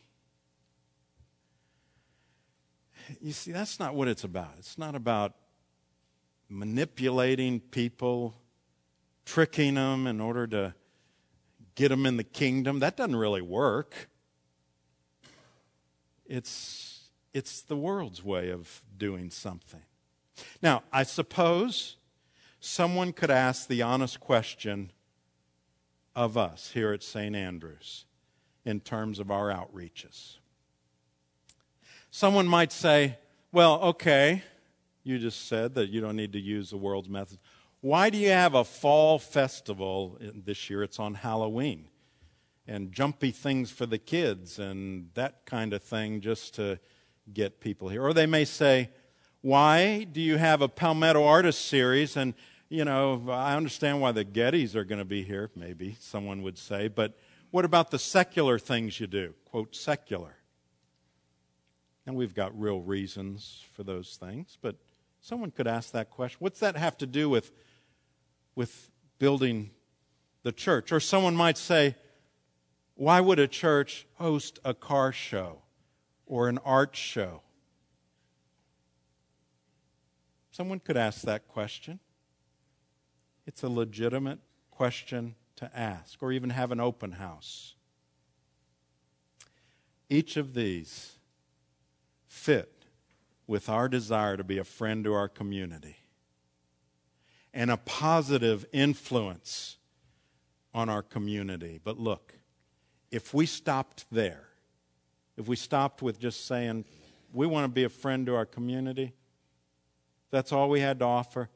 you 3.21 3.31
see, 3.31 3.51
that's 3.51 3.79
not 3.79 3.95
what 3.95 4.07
it's 4.07 4.23
about. 4.23 4.53
It's 4.57 4.77
not 4.77 4.95
about 4.95 5.33
manipulating 6.49 7.59
people, 7.59 8.35
tricking 9.25 9.75
them 9.75 10.07
in 10.07 10.21
order 10.21 10.47
to 10.47 10.73
get 11.77 11.89
them 11.89 12.05
in 12.07 12.17
the 12.17 12.23
kingdom. 12.23 12.79
That 12.79 12.97
doesn't 12.97 13.15
really 13.15 13.41
work. 13.41 14.09
It's, 16.25 17.11
it's 17.33 17.61
the 17.61 17.77
world's 17.77 18.23
way 18.23 18.49
of 18.49 18.81
doing 18.97 19.29
something. 19.29 19.83
Now, 20.61 20.83
I 20.91 21.03
suppose 21.03 21.95
someone 22.59 23.13
could 23.13 23.29
ask 23.29 23.67
the 23.67 23.83
honest 23.83 24.19
question 24.19 24.91
of 26.15 26.35
us 26.35 26.71
here 26.71 26.91
at 26.93 27.03
St. 27.03 27.35
Andrews 27.35 28.05
in 28.65 28.79
terms 28.79 29.19
of 29.19 29.29
our 29.29 29.49
outreaches. 29.49 30.37
Someone 32.09 32.47
might 32.47 32.71
say, 32.71 33.19
well, 33.51 33.79
okay, 33.81 34.41
you 35.03 35.19
just 35.19 35.47
said 35.47 35.75
that 35.75 35.89
you 35.89 36.01
don't 36.01 36.15
need 36.15 36.33
to 36.33 36.39
use 36.39 36.71
the 36.71 36.77
world's 36.77 37.07
methods. 37.07 37.37
Why 37.81 38.09
do 38.09 38.17
you 38.17 38.29
have 38.29 38.55
a 38.55 38.63
fall 38.63 39.19
festival 39.19 40.17
this 40.19 40.69
year? 40.69 40.83
It's 40.83 40.99
on 40.99 41.13
Halloween. 41.13 41.87
And 42.67 42.91
jumpy 42.91 43.31
things 43.31 43.71
for 43.71 43.85
the 43.85 43.97
kids 43.97 44.59
and 44.59 45.09
that 45.13 45.45
kind 45.45 45.73
of 45.73 45.81
thing 45.83 46.19
just 46.19 46.55
to 46.55 46.79
get 47.31 47.61
people 47.61 47.89
here. 47.89 48.03
Or 48.03 48.13
they 48.13 48.25
may 48.25 48.45
say, 48.45 48.89
why 49.41 50.03
do 50.03 50.19
you 50.19 50.37
have 50.37 50.61
a 50.61 50.67
Palmetto 50.67 51.23
Artist 51.23 51.65
Series? 51.65 52.17
And, 52.17 52.33
you 52.67 52.83
know, 52.83 53.23
I 53.29 53.55
understand 53.55 54.01
why 54.01 54.11
the 54.11 54.25
Gettys 54.25 54.75
are 54.75 54.83
going 54.83 54.99
to 54.99 55.05
be 55.05 55.23
here, 55.23 55.49
maybe 55.55 55.95
someone 55.99 56.41
would 56.41 56.57
say, 56.57 56.87
but 56.89 57.17
what 57.51 57.63
about 57.63 57.91
the 57.91 57.99
secular 57.99 58.59
things 58.59 58.99
you 58.99 59.07
do? 59.07 59.33
Quote, 59.45 59.75
secular. 59.75 60.35
And 62.05 62.15
we've 62.15 62.33
got 62.33 62.59
real 62.59 62.81
reasons 62.81 63.63
for 63.73 63.83
those 63.83 64.17
things, 64.17 64.57
but 64.61 64.75
someone 65.21 65.51
could 65.51 65.67
ask 65.67 65.91
that 65.91 66.09
question. 66.09 66.37
What's 66.39 66.59
that 66.59 66.75
have 66.75 66.97
to 66.97 67.05
do 67.05 67.29
with, 67.29 67.51
with 68.57 68.91
building 69.19 69.69
the 70.43 70.51
church? 70.51 70.91
Or 70.91 70.99
someone 70.99 71.35
might 71.35 71.57
say, 71.57 71.95
why 72.95 73.21
would 73.21 73.39
a 73.39 73.47
church 73.47 74.05
host 74.15 74.59
a 74.65 74.73
car 74.73 75.13
show? 75.13 75.61
or 76.27 76.49
an 76.49 76.59
art 76.63 76.95
show? 76.95 77.41
Someone 80.51 80.79
could 80.79 80.97
ask 80.97 81.21
that 81.21 81.47
question. 81.47 81.99
It's 83.45 83.63
a 83.63 83.69
legitimate 83.69 84.39
question 84.69 85.35
to 85.55 85.71
ask, 85.75 86.21
or 86.21 86.31
even 86.31 86.51
have 86.51 86.71
an 86.71 86.79
open 86.79 87.13
house. 87.13 87.75
Each 90.09 90.37
of 90.37 90.53
these 90.53 91.17
fit 92.27 92.85
with 93.47 93.69
our 93.69 93.87
desire 93.87 94.37
to 94.37 94.43
be 94.43 94.57
a 94.57 94.63
friend 94.63 95.03
to 95.05 95.13
our 95.13 95.29
community 95.29 95.97
and 97.53 97.71
a 97.71 97.77
positive 97.77 98.65
influence 98.71 99.77
on 100.73 100.89
our 100.89 101.01
community. 101.01 101.79
But 101.83 101.97
look, 101.97 102.33
if 103.11 103.33
we 103.33 103.45
stopped 103.45 104.05
there, 104.11 104.43
if 105.37 105.47
we 105.47 105.55
stopped 105.55 106.01
with 106.01 106.19
just 106.19 106.45
saying, 106.45 106.85
we 107.33 107.47
want 107.47 107.65
to 107.65 107.69
be 107.69 107.83
a 107.83 107.89
friend 107.89 108.25
to 108.27 108.35
our 108.35 108.45
community, 108.45 109.13
that's 110.29 110.51
all 110.51 110.69
we 110.69 110.81
had 110.81 110.99
to 110.99 111.05
offer, 111.05 111.49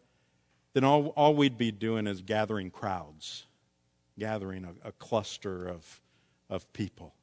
then 0.74 0.84
all, 0.84 1.08
all 1.10 1.36
we'd 1.36 1.58
be 1.58 1.72
doing 1.72 2.08
is 2.08 2.22
gathering 2.22 2.72
crowds, 2.72 3.46
gathering 4.18 4.66
a, 4.66 4.90
a 4.90 4.92
cluster 4.94 5.68
of, 5.68 6.02
of 6.50 6.72
people. 6.74 7.14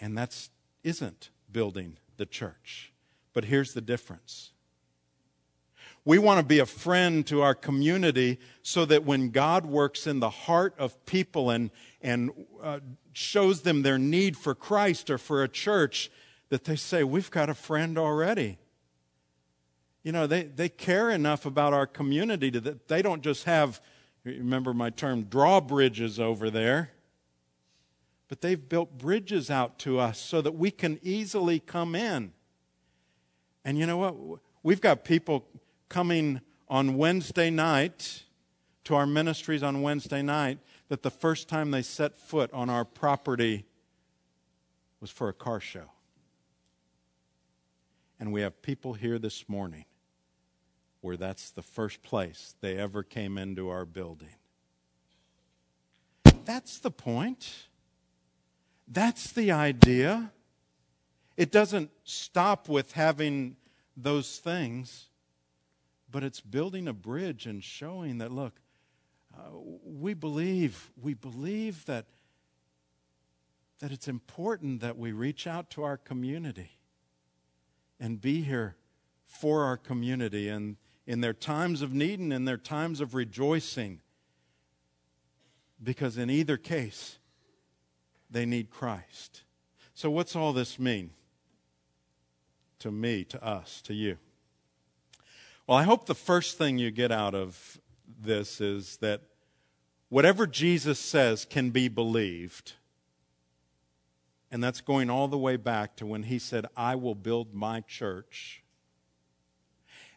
And 0.00 0.18
that 0.18 0.48
isn't 0.82 1.30
building 1.50 1.98
the 2.16 2.26
church. 2.26 2.92
But 3.32 3.44
here's 3.44 3.74
the 3.74 3.80
difference. 3.80 4.52
We 6.06 6.18
want 6.18 6.38
to 6.38 6.46
be 6.46 6.60
a 6.60 6.66
friend 6.66 7.26
to 7.26 7.42
our 7.42 7.54
community 7.54 8.38
so 8.62 8.86
that 8.86 9.04
when 9.04 9.28
God 9.28 9.66
works 9.66 10.06
in 10.06 10.20
the 10.20 10.30
heart 10.30 10.74
of 10.78 11.04
people 11.04 11.50
and, 11.50 11.70
and 12.00 12.30
uh, 12.62 12.80
shows 13.12 13.60
them 13.62 13.82
their 13.82 13.98
need 13.98 14.36
for 14.36 14.54
Christ 14.54 15.10
or 15.10 15.18
for 15.18 15.42
a 15.42 15.48
church, 15.48 16.10
that 16.48 16.64
they 16.64 16.76
say, 16.76 17.04
We've 17.04 17.30
got 17.30 17.50
a 17.50 17.54
friend 17.54 17.98
already. 17.98 18.56
You 20.04 20.12
know, 20.12 20.26
they, 20.26 20.44
they 20.44 20.68
care 20.68 21.10
enough 21.10 21.44
about 21.44 21.74
our 21.74 21.86
community 21.86 22.50
that 22.50 22.88
they 22.88 23.02
don't 23.02 23.22
just 23.22 23.44
have, 23.44 23.82
remember 24.24 24.72
my 24.72 24.88
term, 24.88 25.24
drawbridges 25.24 26.18
over 26.18 26.48
there 26.48 26.92
but 28.28 28.40
they've 28.40 28.68
built 28.68 28.98
bridges 28.98 29.50
out 29.50 29.78
to 29.78 30.00
us 30.00 30.18
so 30.18 30.40
that 30.40 30.52
we 30.52 30.70
can 30.70 30.98
easily 31.02 31.60
come 31.60 31.94
in. 31.94 32.32
And 33.64 33.78
you 33.78 33.86
know 33.86 33.96
what? 33.96 34.40
We've 34.62 34.80
got 34.80 35.04
people 35.04 35.46
coming 35.88 36.40
on 36.68 36.96
Wednesday 36.96 37.50
night 37.50 38.24
to 38.84 38.94
our 38.94 39.06
ministries 39.06 39.62
on 39.62 39.82
Wednesday 39.82 40.22
night 40.22 40.58
that 40.88 41.02
the 41.02 41.10
first 41.10 41.48
time 41.48 41.70
they 41.70 41.82
set 41.82 42.16
foot 42.16 42.52
on 42.52 42.70
our 42.70 42.84
property 42.84 43.64
was 45.00 45.10
for 45.10 45.28
a 45.28 45.32
car 45.32 45.60
show. 45.60 45.90
And 48.18 48.32
we 48.32 48.40
have 48.40 48.62
people 48.62 48.94
here 48.94 49.18
this 49.18 49.48
morning 49.48 49.84
where 51.00 51.16
that's 51.16 51.50
the 51.50 51.62
first 51.62 52.02
place 52.02 52.54
they 52.60 52.76
ever 52.76 53.02
came 53.02 53.38
into 53.38 53.68
our 53.68 53.84
building. 53.84 54.34
That's 56.44 56.78
the 56.78 56.90
point. 56.90 57.66
That's 58.88 59.32
the 59.32 59.50
idea. 59.50 60.32
It 61.36 61.50
doesn't 61.50 61.90
stop 62.04 62.68
with 62.68 62.92
having 62.92 63.56
those 63.96 64.38
things, 64.38 65.06
but 66.10 66.22
it's 66.22 66.40
building 66.40 66.88
a 66.88 66.92
bridge 66.92 67.46
and 67.46 67.62
showing 67.62 68.18
that, 68.18 68.32
look, 68.32 68.60
uh, 69.34 69.50
we 69.84 70.14
believe, 70.14 70.90
we 71.00 71.14
believe 71.14 71.84
that, 71.86 72.06
that 73.80 73.92
it's 73.92 74.08
important 74.08 74.80
that 74.80 74.96
we 74.96 75.12
reach 75.12 75.46
out 75.46 75.70
to 75.70 75.82
our 75.82 75.96
community 75.96 76.70
and 78.00 78.20
be 78.20 78.42
here 78.42 78.76
for 79.26 79.64
our 79.64 79.76
community 79.76 80.48
and 80.48 80.76
in 81.06 81.20
their 81.20 81.34
times 81.34 81.82
of 81.82 81.92
need 81.92 82.18
and 82.18 82.32
in 82.32 82.44
their 82.44 82.56
times 82.56 83.00
of 83.00 83.14
rejoicing. 83.14 84.00
Because 85.82 86.16
in 86.16 86.30
either 86.30 86.56
case, 86.56 87.18
they 88.30 88.46
need 88.46 88.70
Christ. 88.70 89.42
So, 89.94 90.10
what's 90.10 90.34
all 90.34 90.52
this 90.52 90.78
mean 90.78 91.10
to 92.78 92.90
me, 92.90 93.24
to 93.24 93.42
us, 93.44 93.80
to 93.82 93.94
you? 93.94 94.18
Well, 95.66 95.76
I 95.78 95.82
hope 95.82 96.06
the 96.06 96.14
first 96.14 96.58
thing 96.58 96.78
you 96.78 96.92
get 96.92 97.10
out 97.10 97.34
of 97.34 97.80
this 98.06 98.60
is 98.60 98.98
that 98.98 99.22
whatever 100.08 100.46
Jesus 100.46 101.00
says 101.00 101.44
can 101.44 101.70
be 101.70 101.88
believed. 101.88 102.74
And 104.52 104.62
that's 104.62 104.80
going 104.80 105.10
all 105.10 105.26
the 105.26 105.36
way 105.36 105.56
back 105.56 105.96
to 105.96 106.06
when 106.06 106.22
he 106.22 106.38
said, 106.38 106.66
I 106.76 106.94
will 106.94 107.16
build 107.16 107.52
my 107.52 107.80
church. 107.80 108.62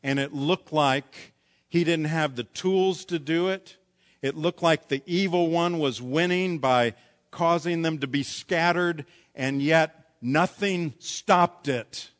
And 0.03 0.19
it 0.19 0.35
looked 0.35 0.71
like 0.71 1.33
he 1.67 1.83
didn't 1.83 2.05
have 2.05 2.35
the 2.35 2.43
tools 2.43 3.03
to 3.05 3.17
do 3.17 3.47
it. 3.49 3.77
It 4.21 4.37
looked 4.37 4.61
like 4.61 4.87
the 4.87 5.01
evil 5.07 5.49
one 5.49 5.79
was 5.79 5.99
winning 5.99 6.59
by 6.59 6.93
causing 7.31 7.81
them 7.81 7.97
to 7.99 8.07
be 8.07 8.21
scattered, 8.21 9.03
and 9.33 9.63
yet 9.63 10.11
nothing 10.21 10.93
stopped 10.99 11.67
it. 11.67 12.11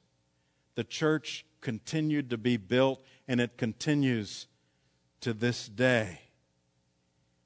The 0.74 0.84
church 0.84 1.46
continued 1.62 2.32
to 2.32 2.38
be 2.38 2.58
built, 2.58 3.04
and 3.30 3.40
it 3.40 3.58
continues 3.58 4.48
to 5.22 5.34
this 5.34 5.70
day. 5.70 6.20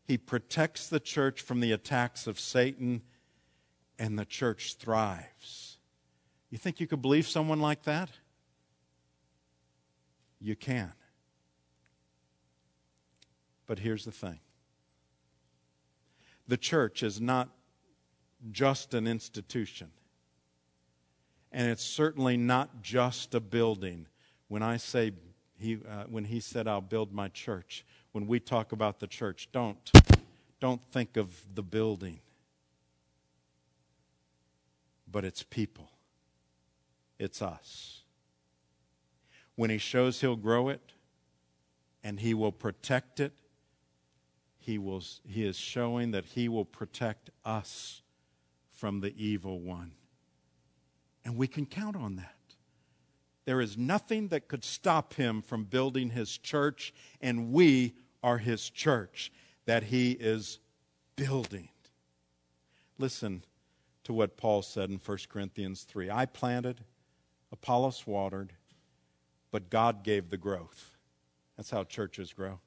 He 0.05 0.17
protects 0.17 0.87
the 0.87 0.99
church 1.01 1.41
from 1.41 1.59
the 1.59 1.73
attacks 1.73 2.25
of 2.25 2.39
Satan, 2.39 3.01
and 3.99 4.17
the 4.17 4.25
church 4.25 4.75
thrives. 4.79 5.77
You 6.49 6.57
think 6.57 6.79
you 6.79 6.87
could 6.87 7.01
believe 7.01 7.27
someone 7.27 7.59
like 7.59 7.83
that? 7.83 8.09
You 10.39 10.55
can. 10.55 10.93
But 13.67 13.79
here's 13.79 14.05
the 14.05 14.11
thing 14.11 14.39
the 16.47 16.57
church 16.57 17.03
is 17.03 17.19
not 17.19 17.49
just 18.51 18.93
an 18.93 19.05
institution. 19.05 19.91
And 21.51 21.69
it's 21.69 21.83
certainly 21.83 22.35
not 22.35 22.81
just 22.81 23.35
a 23.35 23.39
building. 23.39 24.07
When 24.47 24.63
I 24.63 24.77
say, 24.77 25.11
he, 25.57 25.75
uh, 25.75 26.05
when 26.09 26.25
he 26.25 26.39
said, 26.39 26.67
I'll 26.67 26.81
build 26.81 27.13
my 27.13 27.29
church, 27.29 27.85
when 28.11 28.27
we 28.27 28.39
talk 28.39 28.71
about 28.71 28.99
the 28.99 29.07
church, 29.07 29.49
don't, 29.51 29.91
don't 30.59 30.83
think 30.91 31.17
of 31.17 31.41
the 31.53 31.63
building, 31.63 32.19
but 35.09 35.25
it's 35.25 35.43
people, 35.43 35.89
it's 37.19 37.41
us. 37.41 38.01
When 39.55 39.69
he 39.69 39.77
shows 39.77 40.21
he'll 40.21 40.35
grow 40.35 40.69
it 40.69 40.93
and 42.03 42.19
he 42.19 42.33
will 42.33 42.51
protect 42.51 43.19
it, 43.19 43.33
he, 44.63 44.77
will, 44.77 45.03
he 45.27 45.45
is 45.45 45.57
showing 45.57 46.11
that 46.11 46.23
He 46.23 46.47
will 46.47 46.63
protect 46.63 47.29
us 47.43 48.01
from 48.71 49.01
the 49.01 49.13
evil 49.21 49.59
one. 49.59 49.91
And 51.25 51.35
we 51.35 51.47
can 51.47 51.65
count 51.65 51.97
on 51.97 52.15
that. 52.15 52.35
There 53.45 53.61
is 53.61 53.77
nothing 53.77 54.29
that 54.29 54.47
could 54.47 54.63
stop 54.63 55.15
him 55.15 55.41
from 55.41 55.65
building 55.65 56.11
his 56.11 56.37
church, 56.37 56.93
and 57.21 57.51
we 57.51 57.93
are 58.23 58.37
his 58.37 58.69
church 58.69 59.31
that 59.65 59.83
he 59.83 60.11
is 60.11 60.59
building. 61.15 61.69
Listen 62.97 63.43
to 64.05 64.13
what 64.13 64.37
Paul 64.37 64.61
said 64.61 64.89
in 64.89 64.97
1 64.97 65.17
Corinthians 65.29 65.83
3 65.83 66.09
I 66.09 66.25
planted, 66.25 66.81
Apollos 67.51 68.07
watered, 68.07 68.53
but 69.51 69.69
God 69.69 70.03
gave 70.03 70.29
the 70.29 70.37
growth. 70.37 70.91
That's 71.57 71.69
how 71.69 71.83
churches 71.83 72.33
grow. 72.33 72.59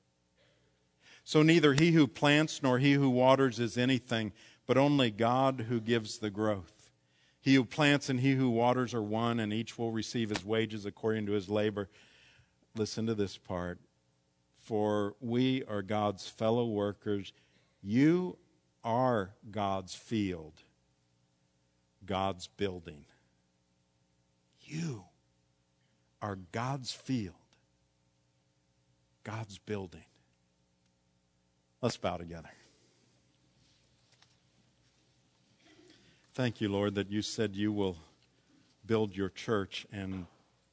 So 1.25 1.43
neither 1.43 1.75
he 1.75 1.91
who 1.93 2.07
plants 2.07 2.63
nor 2.63 2.79
he 2.79 2.93
who 2.93 3.11
waters 3.11 3.59
is 3.59 3.77
anything, 3.77 4.33
but 4.67 4.79
only 4.79 5.11
God 5.11 5.67
who 5.69 5.81
gives 5.81 6.19
the 6.19 6.31
growth. 6.31 6.76
He 7.47 7.55
who 7.55 7.65
plants 7.65 8.09
and 8.09 8.19
he 8.19 8.35
who 8.35 8.51
waters 8.51 8.93
are 8.93 9.01
one, 9.01 9.39
and 9.39 9.53
each 9.53 9.79
will 9.79 9.93
receive 9.93 10.31
his 10.31 10.45
wages 10.45 10.85
according 10.85 11.27
to 11.27 11.33
his 11.33 11.49
labor. 11.49 11.89
Listen 12.75 13.07
to 13.07 13.15
this 13.15 13.39
part. 13.39 13.79
For 14.59 15.15
we 15.21 15.63
are 15.67 15.81
God's 15.81 16.27
fellow 16.27 16.67
workers. 16.67 17.33
You 17.81 18.37
are 18.83 19.31
God's 19.49 19.95
field, 19.95 20.55
God's 22.05 22.49
building. 22.49 23.05
You 24.63 25.05
are 26.21 26.39
God's 26.51 26.91
field, 26.91 27.37
God's 29.23 29.59
building. 29.59 30.07
Let's 31.81 31.97
bow 31.97 32.17
together. 32.17 32.51
Thank 36.37 36.61
you, 36.61 36.69
Lord, 36.69 36.97
that 36.97 37.11
you 37.11 37.23
said 37.23 37.57
you 37.57 37.73
will 37.73 37.97
build 38.85 39.17
your 39.17 39.31
church 39.31 39.87
and 39.91 40.27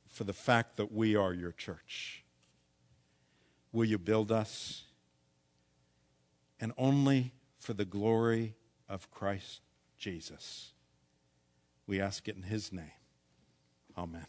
for 0.06 0.26
the 0.26 0.34
fact 0.34 0.76
that 0.76 0.92
we 0.92 1.16
are 1.16 1.34
your 1.34 1.54
church. 1.54 2.26
Will 3.72 3.86
you 3.86 3.98
build 3.98 4.30
us? 4.30 4.84
And 6.60 6.74
only 6.78 7.32
for 7.58 7.72
the 7.72 7.86
glory 7.86 8.56
of 8.90 9.10
Christ 9.10 9.62
Jesus. 9.98 10.74
We 11.88 12.02
ask 12.02 12.28
it 12.28 12.36
in 12.36 12.44
his 12.44 12.74
name. 12.74 12.92
Amen. 13.98 14.22